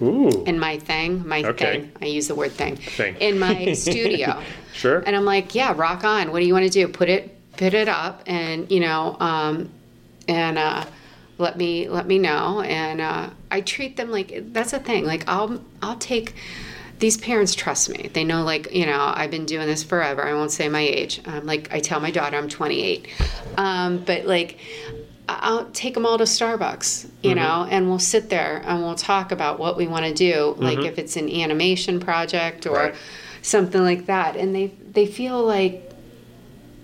Ooh, 0.03 0.45
in 0.45 0.59
my 0.59 0.79
thing, 0.79 1.27
my 1.27 1.43
Okay. 1.45 1.81
thing. 1.81 1.93
I 2.03 2.07
use 2.07 2.29
the 2.29 2.35
word 2.35 2.53
thing. 2.53 2.77
Thing. 2.77 3.17
In 3.21 3.39
my 3.39 3.73
studio. 3.75 4.43
Sure. 4.73 4.99
And 5.07 5.15
I'm 5.15 5.25
like, 5.25 5.55
yeah, 5.55 5.73
rock 5.77 6.05
on. 6.05 6.33
What 6.33 6.41
do 6.41 6.47
you 6.47 6.53
want 6.53 6.65
to 6.65 6.71
do? 6.71 6.89
Put 6.89 7.09
it 7.09 7.35
put 7.57 7.75
it 7.75 7.89
up 7.89 8.23
and, 8.27 8.71
you 8.71 8.79
know, 8.81 9.17
um, 9.19 9.71
and 10.29 10.59
uh 10.59 10.85
let 11.39 11.57
me 11.57 11.89
let 11.89 12.07
me 12.07 12.19
know 12.19 12.63
and 12.63 13.01
uh, 13.01 13.31
I 13.51 13.61
treat 13.61 13.97
them 13.97 14.11
like 14.11 14.53
that's 14.53 14.73
a 14.73 14.81
thing. 14.81 15.05
Like 15.05 15.29
I'll 15.29 15.63
I'll 15.81 15.97
take 15.99 16.35
these 16.99 17.17
parents 17.17 17.55
trust 17.55 17.89
me. 17.91 18.11
They 18.13 18.25
know 18.25 18.43
like, 18.43 18.73
you 18.73 18.85
know, 18.87 19.13
I've 19.15 19.31
been 19.31 19.47
doing 19.47 19.67
this 19.67 19.83
forever. 19.83 20.27
I 20.27 20.35
won't 20.35 20.51
say 20.51 20.69
my 20.69 20.81
age. 20.81 21.21
Um, 21.27 21.47
like 21.47 21.73
I 21.73 21.81
tell 21.81 22.01
my 22.01 22.11
daughter 22.11 22.37
I'm 22.37 22.49
28. 22.49 23.07
Um, 23.57 23.99
but 23.99 24.27
like 24.27 24.59
I'll 25.29 25.67
take 25.73 25.95
them 25.95 26.07
all 26.07 26.17
to 26.19 26.25
Starbucks, 26.25 27.09
you 27.23 27.35
know, 27.35 27.67
and 27.71 27.89
we'll 27.89 27.99
sit 27.99 28.31
there 28.31 28.63
and 28.65 28.83
we'll 28.83 28.95
talk 28.95 29.31
about 29.31 29.59
what 29.59 29.77
we 29.77 29.87
want 29.87 30.07
to 30.07 30.15
do, 30.15 30.55
like 30.59 30.79
if 30.79 30.99
it's 30.99 31.17
an 31.17 31.29
animation 31.31 32.01
project 32.01 32.67
or 32.67 32.73
Right. 32.75 32.95
something 33.43 33.83
like 33.83 34.07
that, 34.07 34.37
and 34.37 34.55
they 34.55 34.73
they 34.93 35.05
feel 35.07 35.43
like 35.45 35.85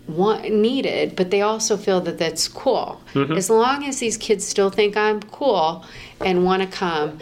want 0.06 0.50
needed, 0.52 1.16
but 1.16 1.30
they 1.30 1.40
also 1.40 1.78
feel 1.78 2.02
that 2.02 2.18
that's 2.18 2.46
cool. 2.46 3.00
As 3.14 3.48
long 3.48 3.84
as 3.86 4.00
these 4.00 4.18
kids 4.18 4.46
still 4.46 4.68
think 4.68 4.96
I'm 4.96 5.20
cool 5.22 5.84
and 6.20 6.44
want 6.44 6.60
to 6.62 6.68
come, 6.68 7.20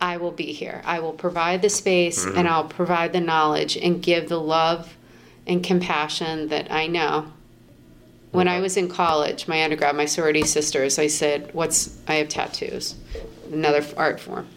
I 0.00 0.16
will 0.16 0.30
be 0.30 0.52
here. 0.52 0.82
I 0.84 1.00
will 1.00 1.12
provide 1.12 1.62
the 1.62 1.70
space 1.70 2.24
and 2.24 2.34
mm-hmm. 2.34 2.46
I'll 2.46 2.64
provide 2.64 3.12
the 3.12 3.20
knowledge 3.20 3.76
and 3.76 4.02
give 4.02 4.28
the 4.28 4.40
love 4.40 4.96
and 5.46 5.62
compassion 5.62 6.48
that 6.48 6.70
I 6.70 6.86
know. 6.86 7.32
When 8.30 8.48
I 8.48 8.54
mm-hmm. 8.54 8.62
was 8.62 8.76
in 8.76 8.88
college, 8.88 9.46
my 9.46 9.62
undergrad, 9.62 9.94
my 9.94 10.06
sorority 10.06 10.42
sisters, 10.42 10.98
I 10.98 11.06
said, 11.06 11.50
"What's 11.54 11.96
I 12.08 12.14
have 12.14 12.28
tattoos, 12.28 12.96
another 13.52 13.84
art 13.96 14.18
form." 14.18 14.48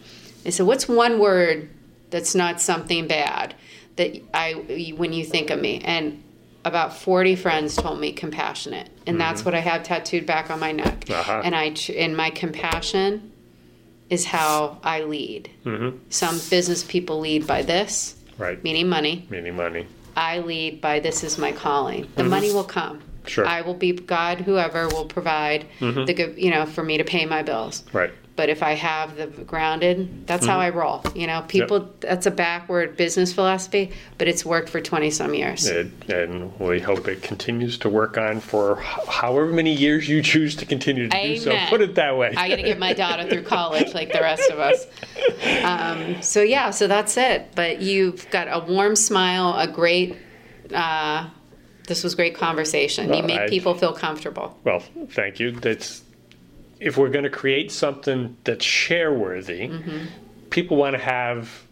I 0.46 0.50
said, 0.50 0.66
"What's 0.66 0.88
one 0.88 1.20
word 1.20 1.70
that's 2.10 2.34
not 2.34 2.60
something 2.60 3.08
bad 3.08 3.54
that 3.98 4.20
I 4.34 4.94
when 4.98 5.14
you 5.14 5.24
think 5.24 5.52
of 5.52 5.60
me?" 5.60 5.82
And 5.82 6.24
about 6.66 6.98
40 6.98 7.36
friends 7.36 7.76
told 7.76 8.00
me 8.00 8.14
compassionate, 8.14 8.90
and 9.06 9.22
that's 9.22 9.42
mm-hmm. 9.42 9.50
what 9.50 9.56
I 9.56 9.60
have 9.60 9.84
tattooed 9.84 10.26
back 10.26 10.50
on 10.50 10.60
my 10.60 10.72
neck. 10.72 11.06
Uh-huh. 11.10 11.42
And 11.44 11.56
I 11.56 11.76
and 11.96 12.18
my 12.18 12.32
compassion 12.32 13.32
is 14.10 14.26
how 14.26 14.78
I 14.84 15.02
lead. 15.02 15.50
Mhm. 15.66 16.00
Some 16.10 16.40
business 16.50 16.84
people 16.84 17.20
lead 17.20 17.46
by 17.48 17.62
this, 17.62 18.16
right. 18.38 18.62
meaning 18.64 18.88
money. 18.88 19.26
Meaning 19.30 19.56
money. 19.56 19.86
I 20.16 20.40
lead 20.40 20.82
by 20.82 21.00
this 21.00 21.24
is 21.24 21.38
my 21.38 21.52
calling. 21.52 22.08
The 22.16 22.24
money 22.24 22.52
will 22.54 22.64
come. 22.64 22.98
Mm-hmm. 22.98 23.28
Sure. 23.28 23.46
Mm-hmm. 23.46 23.54
I 23.54 23.62
will 23.62 23.74
be 23.74 23.92
God, 23.92 24.40
whoever 24.40 24.88
will 24.88 25.06
provide 25.06 25.66
the 25.80 26.14
good, 26.14 26.38
you 26.38 26.50
know, 26.50 26.66
for 26.66 26.84
me 26.84 26.98
to 26.98 27.04
pay 27.04 27.26
my 27.26 27.44
bills. 27.44 27.84
Right. 27.94 28.12
But 28.38 28.50
if 28.50 28.62
I 28.62 28.74
have 28.74 29.18
the 29.18 29.26
grounded, 29.26 30.28
that's 30.28 30.46
how 30.46 30.60
I 30.60 30.70
roll. 30.70 31.04
You 31.16 31.26
know, 31.26 31.44
people, 31.48 31.90
that's 32.02 32.28
a 32.28 32.32
backward 32.32 32.96
business 32.96 33.34
philosophy, 33.34 33.92
but 34.20 34.28
it's 34.28 34.46
worked 34.46 34.70
for 34.70 34.80
20 34.80 35.10
some 35.10 35.34
years. 35.34 35.66
And, 35.66 35.92
and 36.08 36.60
we 36.60 36.80
hope 36.80 37.08
it 37.08 37.24
continues 37.24 37.80
to 37.80 37.90
work 37.90 38.16
on 38.16 38.40
for 38.40 38.76
however 38.76 39.48
many 39.48 39.74
years 39.74 40.08
you 40.08 40.22
choose 40.22 40.56
to 40.58 40.68
continue 40.68 41.10
to 41.10 41.18
do 41.22 41.38
so. 41.38 41.58
Put 41.68 41.82
it 41.82 41.96
that 41.96 42.16
way. 42.16 42.36
I 42.38 42.48
got 42.48 42.58
to 42.58 42.62
get 42.62 42.78
my 42.78 42.94
daughter 42.94 43.28
through 43.28 43.42
college 43.42 43.96
like 43.96 44.14
the 44.14 44.22
rest 44.22 44.50
of 44.52 44.60
us. 44.60 44.86
Um, 45.64 46.22
so, 46.22 46.42
yeah, 46.42 46.70
so 46.70 46.88
that's 46.88 47.18
it. 47.18 47.50
But 47.56 47.82
you've 47.82 48.30
got 48.30 48.48
a 48.48 48.64
warm 48.72 48.96
smile, 48.96 49.58
a 49.58 49.68
great, 49.68 50.16
uh, 50.74 51.28
this 51.88 52.04
was 52.04 52.16
great 52.16 52.36
conversation. 52.36 53.14
you 53.14 53.24
make 53.24 53.40
I- 53.40 53.48
people 53.50 53.74
feel 53.74 53.94
comfortable. 53.94 54.58
Well, 54.64 54.84
thank 55.10 55.40
you. 55.40 55.52
That's 55.52 56.04
if 56.80 56.98
we're 56.98 57.10
going 57.10 57.24
to 57.24 57.30
create 57.30 57.72
something 57.72 58.38
that's 58.44 58.66
share 58.66 59.14
worthy, 59.14 59.68
Mm-hmm. 59.68 60.06
people 60.50 60.78
want 60.78 60.94
to 60.96 61.02
have 61.02 61.64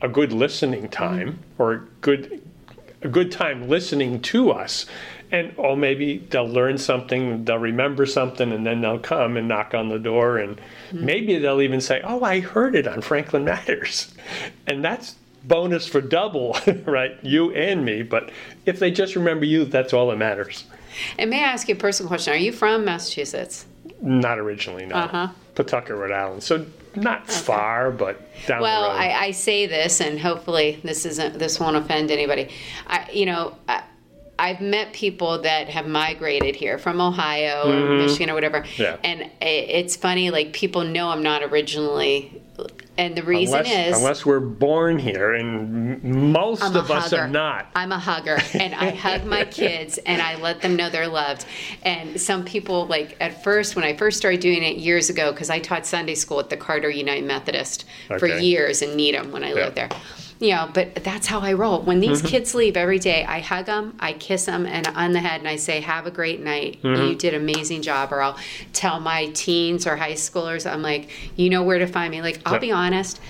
a 0.00 0.08
good 0.08 0.32
listening 0.32 0.88
time 0.88 1.38
or 1.58 1.72
a 1.72 1.78
good 2.00 2.42
a 3.02 3.08
good 3.08 3.30
time 3.30 3.68
listening 3.68 4.20
to 4.20 4.50
us 4.50 4.86
and 5.30 5.54
oh 5.58 5.76
maybe 5.76 6.18
they'll 6.30 6.48
learn 6.48 6.76
something 6.78 7.44
they'll 7.44 7.58
remember 7.58 8.06
something 8.06 8.50
and 8.52 8.66
then 8.66 8.80
they'll 8.80 8.98
come 8.98 9.36
and 9.36 9.46
knock 9.46 9.74
on 9.74 9.88
the 9.90 9.98
door 9.98 10.38
and 10.38 10.58
maybe 10.92 11.38
they'll 11.38 11.60
even 11.60 11.80
say 11.82 12.00
oh 12.04 12.22
i 12.24 12.40
heard 12.40 12.74
it 12.74 12.86
on 12.88 13.00
franklin 13.02 13.44
matters 13.44 14.14
and 14.66 14.82
that's 14.84 15.16
bonus 15.44 15.86
for 15.86 16.00
double 16.00 16.56
right 16.86 17.18
you 17.22 17.52
and 17.52 17.84
me 17.84 18.02
but 18.02 18.30
if 18.64 18.78
they 18.78 18.90
just 18.90 19.14
remember 19.16 19.44
you 19.44 19.64
that's 19.66 19.92
all 19.92 20.08
that 20.08 20.16
matters 20.16 20.64
And 21.18 21.28
may 21.28 21.40
I 21.42 21.48
ask 21.48 21.68
you 21.68 21.74
a 21.74 21.78
personal 21.78 22.08
question? 22.08 22.32
Are 22.32 22.36
you 22.36 22.52
from 22.52 22.84
Massachusetts? 22.84 23.66
Not 24.00 24.38
originally 24.38 24.86
no 24.86 24.94
Uh-huh. 24.96 25.28
pawtucket 25.54 25.96
rhode 25.96 26.12
island 26.12 26.42
so 26.42 26.64
not 26.96 27.28
far 27.28 27.90
but 27.90 28.20
down 28.46 28.60
Well, 28.62 28.82
the 28.84 28.88
road 28.90 28.96
I, 29.00 29.24
I 29.26 29.30
say 29.32 29.66
this, 29.66 30.00
and 30.00 30.18
hopefully 30.20 30.78
this 30.84 31.04
isn't 31.06 31.38
this 31.38 31.58
won't 31.58 31.76
offend 31.76 32.10
anybody. 32.12 32.50
I, 32.86 33.08
you 33.12 33.26
know, 33.26 33.56
I, 33.68 33.82
I've 34.38 34.60
met 34.60 34.92
people 34.92 35.42
that 35.42 35.68
have 35.68 35.86
migrated 35.88 36.54
here 36.54 36.78
from 36.78 37.00
Ohio 37.00 37.68
or 37.70 37.96
Michigan 37.98 38.30
or 38.30 38.34
whatever, 38.34 38.60
Mm-hmm. 38.60 38.82
Yeah. 38.82 38.96
and 39.02 39.22
i 39.42 39.44
it's 39.78 39.96
funny. 39.96 40.30
Like 40.30 40.52
people 40.52 40.84
know 40.84 41.08
I'm 41.08 41.22
not 41.24 41.42
originally, 41.42 42.40
and 42.96 43.16
the 43.16 43.22
reason 43.22 43.58
unless, 43.60 43.88
is 43.90 43.96
unless 43.96 44.26
we're 44.26 44.40
born 44.40 44.98
here 44.98 45.34
and 45.34 46.02
most 46.02 46.62
I'm 46.62 46.76
of 46.76 46.90
us 46.90 47.10
hugger. 47.10 47.22
are 47.22 47.28
not 47.28 47.70
I'm 47.74 47.92
a 47.92 47.98
hugger, 47.98 48.38
and 48.54 48.74
I 48.74 48.90
hug 49.06 49.24
my 49.24 49.44
kids, 49.44 49.98
and 49.98 50.22
I 50.22 50.36
let 50.36 50.60
them 50.62 50.76
know 50.76 50.90
they're 50.90 51.08
loved. 51.08 51.44
And 51.82 52.20
some 52.20 52.44
people, 52.44 52.86
like 52.86 53.16
at 53.20 53.42
first, 53.42 53.74
when 53.76 53.84
I 53.84 53.96
first 53.96 54.16
started 54.16 54.40
doing 54.40 54.62
it 54.62 54.76
years 54.76 55.10
ago, 55.10 55.32
because 55.32 55.50
I 55.50 55.58
taught 55.58 55.86
Sunday 55.86 56.14
school 56.14 56.38
at 56.40 56.50
the 56.50 56.56
Carter 56.56 56.90
United 56.90 57.24
Methodist 57.24 57.84
for 58.06 58.26
Okay. 58.28 58.40
years 58.42 58.82
in 58.82 58.96
Needham 58.96 59.32
when 59.32 59.42
I 59.44 59.52
lived 59.52 59.76
there. 59.76 59.88
You 60.44 60.50
know, 60.50 60.68
but 60.74 60.96
that's 60.96 61.26
how 61.26 61.40
I 61.40 61.54
roll. 61.54 61.80
When 61.80 62.00
these 62.00 62.18
Mm-hmm. 62.18 62.26
kids 62.28 62.54
leave 62.54 62.76
every 62.76 62.98
day, 62.98 63.24
I 63.24 63.40
hug 63.40 63.64
them, 63.64 63.96
I 63.98 64.12
kiss 64.12 64.44
them, 64.44 64.66
and 64.66 64.86
on 64.88 65.12
the 65.12 65.20
head, 65.20 65.40
and 65.40 65.48
I 65.48 65.56
say, 65.56 65.80
"Have 65.80 66.06
a 66.06 66.10
great 66.10 66.40
night. 66.40 66.82
Mm-hmm. 66.82 67.02
You 67.02 67.14
did 67.14 67.32
an 67.32 67.40
amazing 67.40 67.80
job." 67.80 68.12
Or 68.12 68.20
I'll 68.20 68.36
tell 68.74 69.00
my 69.00 69.30
teens 69.30 69.86
or 69.86 69.96
high 69.96 70.12
schoolers, 70.12 70.70
I'm 70.70 70.82
like, 70.82 71.08
"You 71.36 71.48
know 71.48 71.62
where 71.62 71.78
to 71.78 71.86
find 71.86 72.10
me." 72.10 72.20
Like, 72.20 72.42
I'll 72.44 72.58
be 72.58 72.72
honest. 72.72 73.20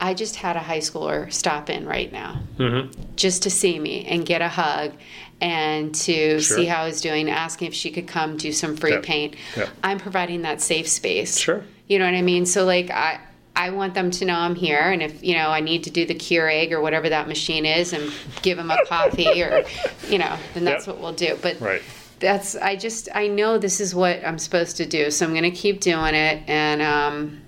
I 0.00 0.14
just 0.14 0.34
had 0.34 0.56
a 0.56 0.60
high 0.60 0.78
schooler 0.78 1.30
stop 1.32 1.70
in 1.70 1.86
right 1.86 2.10
now 2.10 2.40
Mm-hmm. 2.58 2.90
just 3.14 3.44
to 3.44 3.50
see 3.50 3.78
me 3.78 4.04
and 4.06 4.26
get 4.26 4.40
a 4.42 4.48
hug 4.48 4.94
and 5.40 5.94
to 5.94 6.40
Sure. 6.40 6.56
see 6.56 6.64
how 6.64 6.82
I 6.82 6.86
was 6.86 7.00
doing, 7.00 7.30
asking 7.30 7.68
if 7.68 7.74
she 7.74 7.90
could 7.92 8.08
come 8.08 8.36
do 8.36 8.50
some 8.50 8.76
free 8.76 8.92
Yep. 8.92 9.02
paint. 9.04 9.36
Yep. 9.56 9.68
I'm 9.84 9.98
providing 10.00 10.42
that 10.42 10.60
safe 10.60 10.88
space. 10.88 11.38
Sure. 11.38 11.62
You 11.86 11.98
know 12.00 12.06
what 12.06 12.14
I 12.14 12.22
mean? 12.22 12.46
So 12.46 12.64
like 12.64 12.90
I 12.90 13.20
I 13.56 13.70
want 13.70 13.94
them 13.94 14.10
to 14.12 14.24
know 14.24 14.34
I'm 14.36 14.54
here 14.54 14.80
and 14.90 15.02
if 15.02 15.22
you 15.22 15.34
know 15.34 15.48
I 15.50 15.60
need 15.60 15.84
to 15.84 15.90
do 15.90 16.06
the 16.06 16.14
Keurig 16.14 16.70
or 16.72 16.80
whatever 16.80 17.08
that 17.08 17.28
machine 17.28 17.66
is 17.66 17.92
and 17.92 18.12
give 18.42 18.56
them 18.56 18.70
a 18.70 18.78
coffee 18.86 19.42
or 19.42 19.64
you 20.08 20.18
know, 20.18 20.36
then 20.54 20.64
that's 20.64 20.86
Yep. 20.86 20.96
what 20.96 21.02
we'll 21.02 21.12
do. 21.12 21.38
But 21.42 21.60
right 21.60 21.82
that's 22.20 22.54
I 22.56 22.76
just 22.76 23.08
I 23.14 23.28
know 23.28 23.56
this 23.58 23.80
is 23.80 23.94
what 23.94 24.24
I'm 24.24 24.38
supposed 24.38 24.76
to 24.76 24.86
do, 24.86 25.10
so 25.10 25.24
I'm 25.26 25.32
going 25.32 25.42
to 25.44 25.50
keep 25.50 25.80
doing 25.80 26.14
it 26.14 26.42
and 26.46 26.82
um 26.82 27.40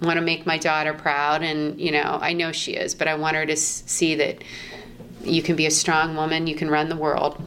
want 0.00 0.16
to 0.16 0.20
make 0.24 0.46
my 0.46 0.56
daughter 0.58 0.94
proud 0.94 1.42
and 1.42 1.80
you 1.80 1.90
know 1.92 2.18
I 2.20 2.32
know 2.32 2.52
she 2.52 2.72
is, 2.74 2.94
but 2.94 3.08
I 3.08 3.14
want 3.14 3.36
her 3.36 3.44
to 3.46 3.52
s- 3.52 3.82
see 3.86 4.14
that 4.16 4.42
you 5.24 5.42
can 5.42 5.56
be 5.56 5.66
a 5.66 5.70
strong 5.70 6.14
woman, 6.16 6.46
you 6.46 6.54
can 6.54 6.70
run 6.70 6.88
the 6.88 6.96
world. 6.96 7.42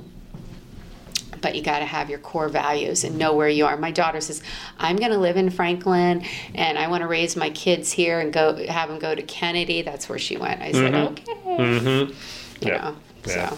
But 1.41 1.55
you 1.55 1.61
got 1.63 1.79
to 1.79 1.85
have 1.85 2.09
your 2.09 2.19
core 2.19 2.49
values 2.49 3.03
and 3.03 3.17
know 3.17 3.33
where 3.35 3.49
you 3.49 3.65
are. 3.65 3.75
My 3.77 3.91
daughter 3.91 4.21
says, 4.21 4.41
"I'm 4.77 4.97
going 4.97 5.11
to 5.11 5.17
live 5.17 5.37
in 5.37 5.49
Franklin, 5.49 6.23
and 6.55 6.77
I 6.77 6.87
want 6.87 7.01
to 7.01 7.07
raise 7.07 7.35
my 7.35 7.49
kids 7.49 7.91
here 7.91 8.19
and 8.19 8.31
go 8.31 8.55
have 8.67 8.89
them 8.89 8.99
go 8.99 9.15
to 9.15 9.21
Kennedy." 9.23 9.81
That's 9.81 10.07
where 10.07 10.19
she 10.19 10.37
went. 10.37 10.61
I 10.61 10.71
said, 10.71 10.93
"Okay." 10.93 11.23
mm-hmm. 11.45 12.65
You 12.65 12.71
Yeah. 12.71 12.77
know, 12.77 12.95
Yeah. 13.25 13.49
so 13.49 13.57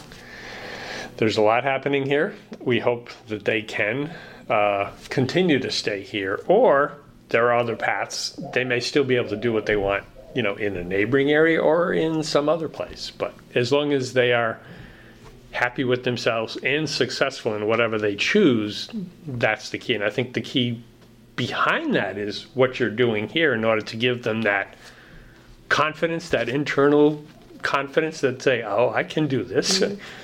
there's 1.17 1.38
a 1.38 1.41
lot 1.41 1.63
happening 1.63 2.06
here 2.06 2.34
we 2.60 2.80
hope 2.80 3.10
that 3.28 3.46
they 3.46 3.62
can 3.62 4.10
uh, 4.50 4.89
continue 5.10 5.60
to 5.60 5.69
stay 5.72 6.02
here 6.02 6.39
or 6.48 6.93
there 7.30 7.48
are 7.52 7.60
other 7.60 7.76
paths 7.76 8.38
they 8.54 8.63
may 8.63 8.80
still 8.80 9.04
be 9.04 9.15
able 9.15 9.30
to 9.30 9.36
do 9.38 9.52
what 9.54 9.65
they 9.65 9.76
want 9.76 10.04
you 10.34 10.41
know 10.41 10.56
in 10.56 10.76
a 10.76 10.84
neighboring 10.84 11.30
area 11.32 11.60
or 11.62 11.93
in 11.93 12.24
some 12.24 12.50
other 12.50 12.67
place 12.67 13.12
but 13.17 13.34
as 13.56 13.72
long 13.72 13.93
as 13.93 14.13
they 14.13 14.34
are 14.34 14.60
happy 15.53 15.83
with 15.83 16.03
themselves 16.03 16.57
and 16.63 16.89
successful 16.89 17.55
in 17.55 17.67
whatever 17.67 17.99
they 17.99 18.15
choose 18.15 18.89
that's 19.27 19.69
the 19.69 19.77
key. 19.77 19.93
And 19.93 20.03
i 20.03 20.09
think 20.09 20.33
the 20.33 20.41
key 20.41 20.83
behind 21.35 21.95
that 21.95 22.17
is 22.17 22.47
what 22.55 22.79
you're 22.79 22.89
doing 22.89 23.29
here 23.29 23.53
in 23.53 23.63
order 23.63 23.81
to 23.81 23.95
give 23.95 24.23
them 24.23 24.41
that 24.41 24.75
confidence 25.69 26.29
that 26.29 26.49
internal 26.49 27.23
confidence 27.61 28.19
that 28.21 28.41
say 28.41 28.63
oh 28.63 28.89
i 28.89 29.03
can 29.03 29.27
do 29.27 29.43
this. 29.43 29.83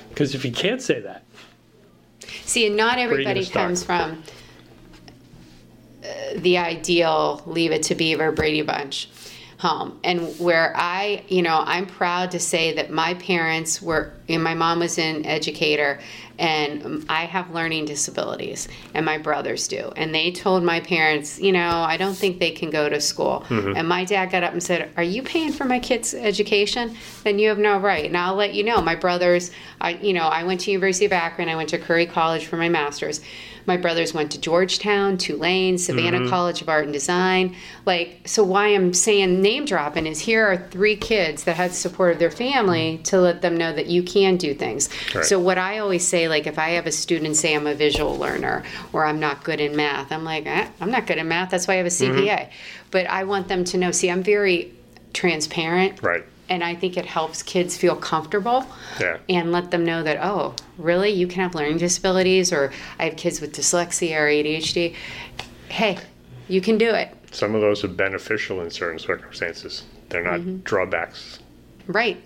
Because 0.10 0.34
if 0.36 0.44
you 0.44 0.52
can't 0.52 0.82
say 0.82 1.00
that 1.00 1.24
See, 2.50 2.68
and 2.68 2.76
not 2.76 2.98
everybody 2.98 3.46
comes 3.46 3.84
from 3.84 4.24
uh, 6.04 6.08
the 6.38 6.58
ideal 6.58 7.42
Leave 7.46 7.72
It 7.72 7.84
to 7.84 7.96
Beaver 7.96 8.32
Brady 8.32 8.62
Bunch 8.62 9.10
home. 9.60 10.00
And 10.06 10.40
where 10.40 10.74
I, 10.78 11.22
you 11.28 11.42
know, 11.42 11.62
I'm 11.66 11.86
proud 11.86 12.32
to 12.32 12.40
say 12.40 12.74
that 12.76 12.92
my 12.92 13.14
parents 13.16 13.82
were, 13.82 14.14
and 14.30 14.42
my 14.42 14.54
mom 14.54 14.80
was 14.80 14.98
an 14.98 15.26
educator, 15.26 16.00
and 16.38 16.86
um, 16.86 17.06
I 17.10 17.26
have 17.26 17.54
learning 17.54 17.84
disabilities, 17.84 18.70
and 18.94 19.06
my 19.06 19.18
brothers 19.18 19.68
do. 19.68 19.92
And 19.98 20.16
they 20.16 20.32
told 20.32 20.64
my 20.64 20.80
parents, 20.80 21.42
you 21.42 21.52
know, 21.52 21.82
I 21.82 21.98
don't 21.98 22.16
think 22.16 22.40
they 22.40 22.52
can 22.52 22.70
go 22.70 22.88
to 22.88 23.02
school. 23.02 23.46
And 23.76 23.86
my 23.86 24.06
dad 24.06 24.28
got 24.28 24.44
up 24.44 24.54
and 24.54 24.64
said, 24.64 24.92
Are 24.96 25.04
you 25.04 25.22
paying 25.22 25.52
for 25.52 25.66
my 25.66 25.80
kids' 25.80 26.14
education? 26.14 26.96
Then 27.26 27.38
you 27.38 27.50
have 27.50 27.60
no 27.60 27.78
right. 27.78 28.06
And 28.06 28.16
I'll 28.16 28.36
let 28.36 28.54
you 28.54 28.64
know, 28.64 28.82
my 28.82 28.96
brothers, 28.96 29.52
I, 29.82 29.92
you 29.96 30.14
know, 30.14 30.24
I 30.24 30.46
went 30.46 30.62
to 30.62 30.72
University 30.72 31.06
of 31.06 31.12
Akron, 31.12 31.50
I 31.50 31.58
went 31.58 31.68
to 31.70 31.78
Curry 31.78 32.06
College 32.06 32.46
for 32.46 32.56
my 32.56 32.70
master's. 32.70 33.20
My 33.70 33.78
brothers 33.78 34.16
went 34.16 34.32
to 34.32 34.42
Georgetown, 34.42 35.20
Tulane, 35.20 35.78
Savannah 35.78 36.22
mm-hmm. 36.22 36.30
College 36.30 36.64
of 36.64 36.70
Art 36.70 36.86
and 36.86 36.92
Design. 36.92 37.56
Like, 37.86 38.22
so 38.26 38.44
why 38.44 38.70
I'm 38.70 38.96
saying 38.96 39.44
name 39.44 39.66
dropping 39.66 40.08
is 40.08 40.20
here 40.20 40.44
are 40.44 40.58
three 40.58 40.96
kids 40.96 41.44
that 41.44 41.56
had 41.56 41.72
support 41.72 42.14
of 42.14 42.18
their 42.18 42.32
family 42.32 42.96
mm-hmm. 42.96 43.04
to 43.04 43.22
let 43.22 43.44
them 43.44 43.56
know 43.56 43.72
that 43.72 43.86
you 43.86 44.02
can 44.02 44.38
do 44.38 44.56
things. 44.56 44.90
Right. 45.14 45.24
So 45.24 45.40
what 45.40 45.60
I 45.60 45.78
always 45.78 46.08
say, 46.08 46.28
like 46.28 46.48
if 46.48 46.58
I 46.58 46.70
have 46.70 46.88
a 46.88 46.92
student 46.92 47.36
say 47.36 47.56
I'm 47.56 47.68
a 47.68 47.76
visual 47.76 48.18
learner 48.18 48.64
or 48.92 49.06
I'm 49.06 49.20
not 49.20 49.44
good 49.44 49.60
in 49.60 49.76
math, 49.76 50.12
I'm 50.12 50.24
like, 50.24 50.48
eh, 50.48 50.68
I'm 50.82 50.90
not 50.90 51.06
good 51.06 51.20
in 51.20 51.28
math. 51.28 51.52
That's 51.52 51.68
why 51.68 51.76
I 51.76 51.78
have 51.78 51.86
a 51.86 51.90
mm-hmm. 51.90 52.22
CPA. 52.22 52.50
But 52.90 53.06
I 53.06 53.24
want 53.26 53.50
them 53.50 53.64
to 53.66 53.78
know. 53.78 53.92
See, 53.92 54.10
I'm 54.10 54.24
very 54.24 54.74
transparent, 55.14 56.02
right 56.02 56.26
and 56.50 56.64
I 56.64 56.76
think 56.76 56.98
it 56.98 57.06
helps 57.06 57.44
kids 57.44 57.78
feel 57.78 57.96
comfortable 57.96 58.66
yeah. 59.00 59.18
and 59.30 59.52
let 59.52 59.72
them 59.72 59.86
know 59.86 60.04
that 60.04 60.18
oh 60.22 60.56
really? 60.78 61.12
You 61.12 61.28
can 61.28 61.42
have 61.44 61.56
learning 61.56 61.78
disabilities 61.78 62.52
or 62.52 62.72
i 62.98 63.06
have 63.06 63.16
kids 63.16 63.40
with 63.42 63.54
dyslexia 63.56 64.16
or 64.18 64.28
adhd 64.28 64.96
hey 65.70 65.98
you 66.48 66.62
can 66.62 66.78
do 66.78 66.90
it. 66.90 67.16
Some 67.32 67.54
of 67.54 67.62
those 67.62 67.84
are 67.84 67.88
beneficial 67.90 68.62
in 68.62 68.72
certain 68.72 68.98
circumstances. 68.98 69.84
They're 70.10 70.24
not 70.24 70.40
Mm-hmm. 70.40 70.58
drawbacks. 70.58 71.40
Right. 71.88 72.18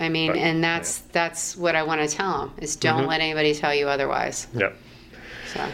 I 0.00 0.08
mean 0.08 0.32
But, 0.32 0.38
and 0.40 0.62
that's 0.64 0.98
that's 1.12 1.56
what 1.56 1.76
i 1.76 1.82
want 1.82 2.00
to 2.00 2.08
tell 2.08 2.38
them 2.40 2.54
is 2.58 2.76
don't 2.76 3.06
let 3.06 3.20
anybody 3.20 3.54
tell 3.54 3.74
you 3.74 3.88
otherwise. 3.88 4.46
Yep. 4.54 4.76
So. 5.54 5.68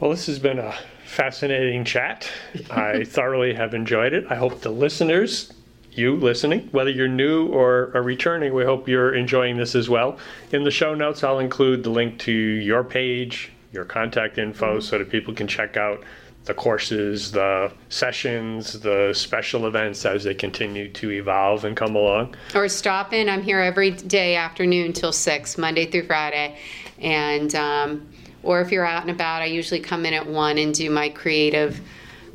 Well, 0.00 0.10
this 0.10 0.26
has 0.26 0.38
been 0.38 0.58
a 0.58 0.74
fascinating 1.04 1.84
chat. 1.84 2.28
I 2.70 3.04
thoroughly 3.04 3.54
have 3.54 3.74
enjoyed 3.74 4.12
it. 4.12 4.24
I 4.28 4.34
hope 4.34 4.60
the 4.60 4.70
listeners, 4.70 5.52
you 5.96 6.16
listening, 6.16 6.68
whether 6.72 6.90
you're 6.90 7.08
new 7.08 7.46
or 7.46 7.90
are 7.94 8.02
returning, 8.02 8.54
we 8.54 8.64
hope 8.64 8.88
you're 8.88 9.14
enjoying 9.14 9.56
this 9.56 9.74
as 9.74 9.88
well. 9.88 10.18
In 10.52 10.64
the 10.64 10.70
show 10.70 10.94
notes, 10.94 11.24
I'll 11.24 11.38
include 11.38 11.82
the 11.82 11.90
link 11.90 12.18
to 12.20 12.32
your 12.32 12.84
page, 12.84 13.50
your 13.72 13.84
contact 13.84 14.38
info, 14.38 14.80
so 14.80 14.98
that 14.98 15.10
people 15.10 15.34
can 15.34 15.46
check 15.46 15.76
out 15.76 16.02
the 16.44 16.54
courses, 16.54 17.32
the 17.32 17.72
sessions, 17.88 18.78
the 18.80 19.12
special 19.14 19.66
events 19.66 20.04
as 20.06 20.22
they 20.24 20.34
continue 20.34 20.88
to 20.92 21.10
evolve 21.10 21.64
and 21.64 21.76
come 21.76 21.96
along. 21.96 22.36
or 22.54 22.68
stop 22.68 23.12
in 23.12 23.28
i'm 23.28 23.42
here 23.42 23.58
every 23.58 23.90
day 23.90 24.36
afternoon 24.36 24.92
till 24.92 25.12
six 25.12 25.58
monday 25.58 25.86
through 25.86 26.06
friday 26.06 26.56
and 27.00 27.54
um, 27.56 28.06
or 28.44 28.60
if 28.60 28.70
you're 28.70 28.86
out 28.86 29.02
and 29.02 29.10
about 29.10 29.42
i 29.42 29.44
usually 29.44 29.80
come 29.80 30.06
in 30.06 30.14
at 30.14 30.24
one 30.24 30.56
and 30.58 30.72
do 30.72 30.88
my 30.88 31.08
creative 31.08 31.80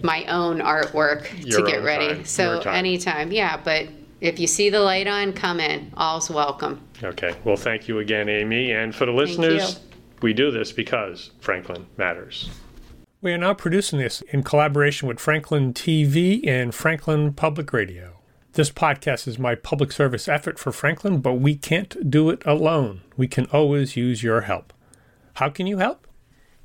my 0.04 0.26
own 0.26 0.60
artwork 0.60 1.28
Your 1.46 1.62
to 1.62 1.66
get 1.66 1.80
own 1.80 1.86
ready 1.86 2.08
time, 2.08 2.26
so 2.26 2.54
your 2.54 2.62
time. 2.64 2.76
anytime 2.76 3.32
yeah 3.32 3.58
but 3.64 3.88
if 4.20 4.40
you 4.40 4.48
see 4.48 4.70
the 4.70 4.80
light 4.80 5.08
on 5.08 5.34
come 5.34 5.60
in 5.60 5.92
all's 5.98 6.30
welcome 6.30 6.80
Okay. 7.04 7.36
Well, 7.44 7.56
thank 7.56 7.88
you 7.88 8.00
again, 8.00 8.30
Amy. 8.30 8.72
And 8.72 8.94
for 8.94 9.06
the 9.06 9.12
listeners, 9.12 9.80
we 10.22 10.34
do 10.34 10.52
this 10.52 10.72
because 10.72 11.32
Franklin 11.40 11.88
matters. 11.98 12.50
We 13.22 13.32
are 13.34 13.38
now 13.38 13.54
producing 13.54 14.00
this 14.00 14.22
in 14.30 14.44
collaboration 14.44 15.08
with 15.08 15.20
Franklin 15.20 15.74
TV 15.74 16.46
and 16.48 16.74
Franklin 16.74 17.34
Public 17.34 17.72
Radio. 17.74 18.18
This 18.54 18.70
podcast 18.70 19.28
is 19.28 19.40
my 19.40 19.56
public 19.56 19.92
service 19.92 20.28
effort 20.28 20.60
for 20.60 20.72
Franklin, 20.72 21.22
but 21.22 21.36
we 21.36 21.56
can't 21.56 22.10
do 22.10 22.30
it 22.30 22.42
alone. 22.46 23.02
We 23.16 23.28
can 23.28 23.46
always 23.48 23.96
use 23.96 24.24
your 24.24 24.42
help. 24.42 24.74
How 25.36 25.50
can 25.50 25.68
you 25.68 25.78
help? 25.78 26.06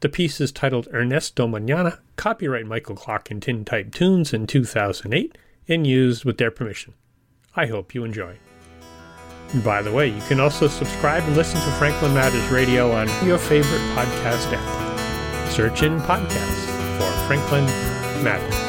The 0.00 0.08
piece 0.08 0.40
is 0.40 0.52
titled 0.52 0.86
Ernesto 0.94 1.48
Manana, 1.48 1.98
copyright 2.14 2.66
Michael 2.66 2.94
Clark 2.94 3.32
and 3.32 3.42
Tintype 3.42 3.92
Tunes 3.92 4.32
in 4.32 4.46
2008, 4.46 5.36
and 5.66 5.86
used 5.86 6.24
with 6.24 6.38
their 6.38 6.52
permission. 6.52 6.94
I 7.56 7.66
hope 7.66 7.94
you 7.94 8.04
enjoy. 8.04 8.36
And 9.52 9.64
by 9.64 9.82
the 9.82 9.90
way, 9.90 10.06
you 10.08 10.22
can 10.28 10.38
also 10.38 10.68
subscribe 10.68 11.24
and 11.24 11.34
listen 11.34 11.60
to 11.60 11.76
Franklin 11.78 12.14
Matters 12.14 12.48
Radio 12.50 12.92
on 12.92 13.08
your 13.26 13.38
favorite 13.38 13.80
podcast 13.96 14.52
app. 14.52 15.50
Search 15.50 15.82
in 15.82 15.98
podcasts 16.00 16.98
for 16.98 17.26
Franklin 17.26 17.64
Matters. 18.22 18.67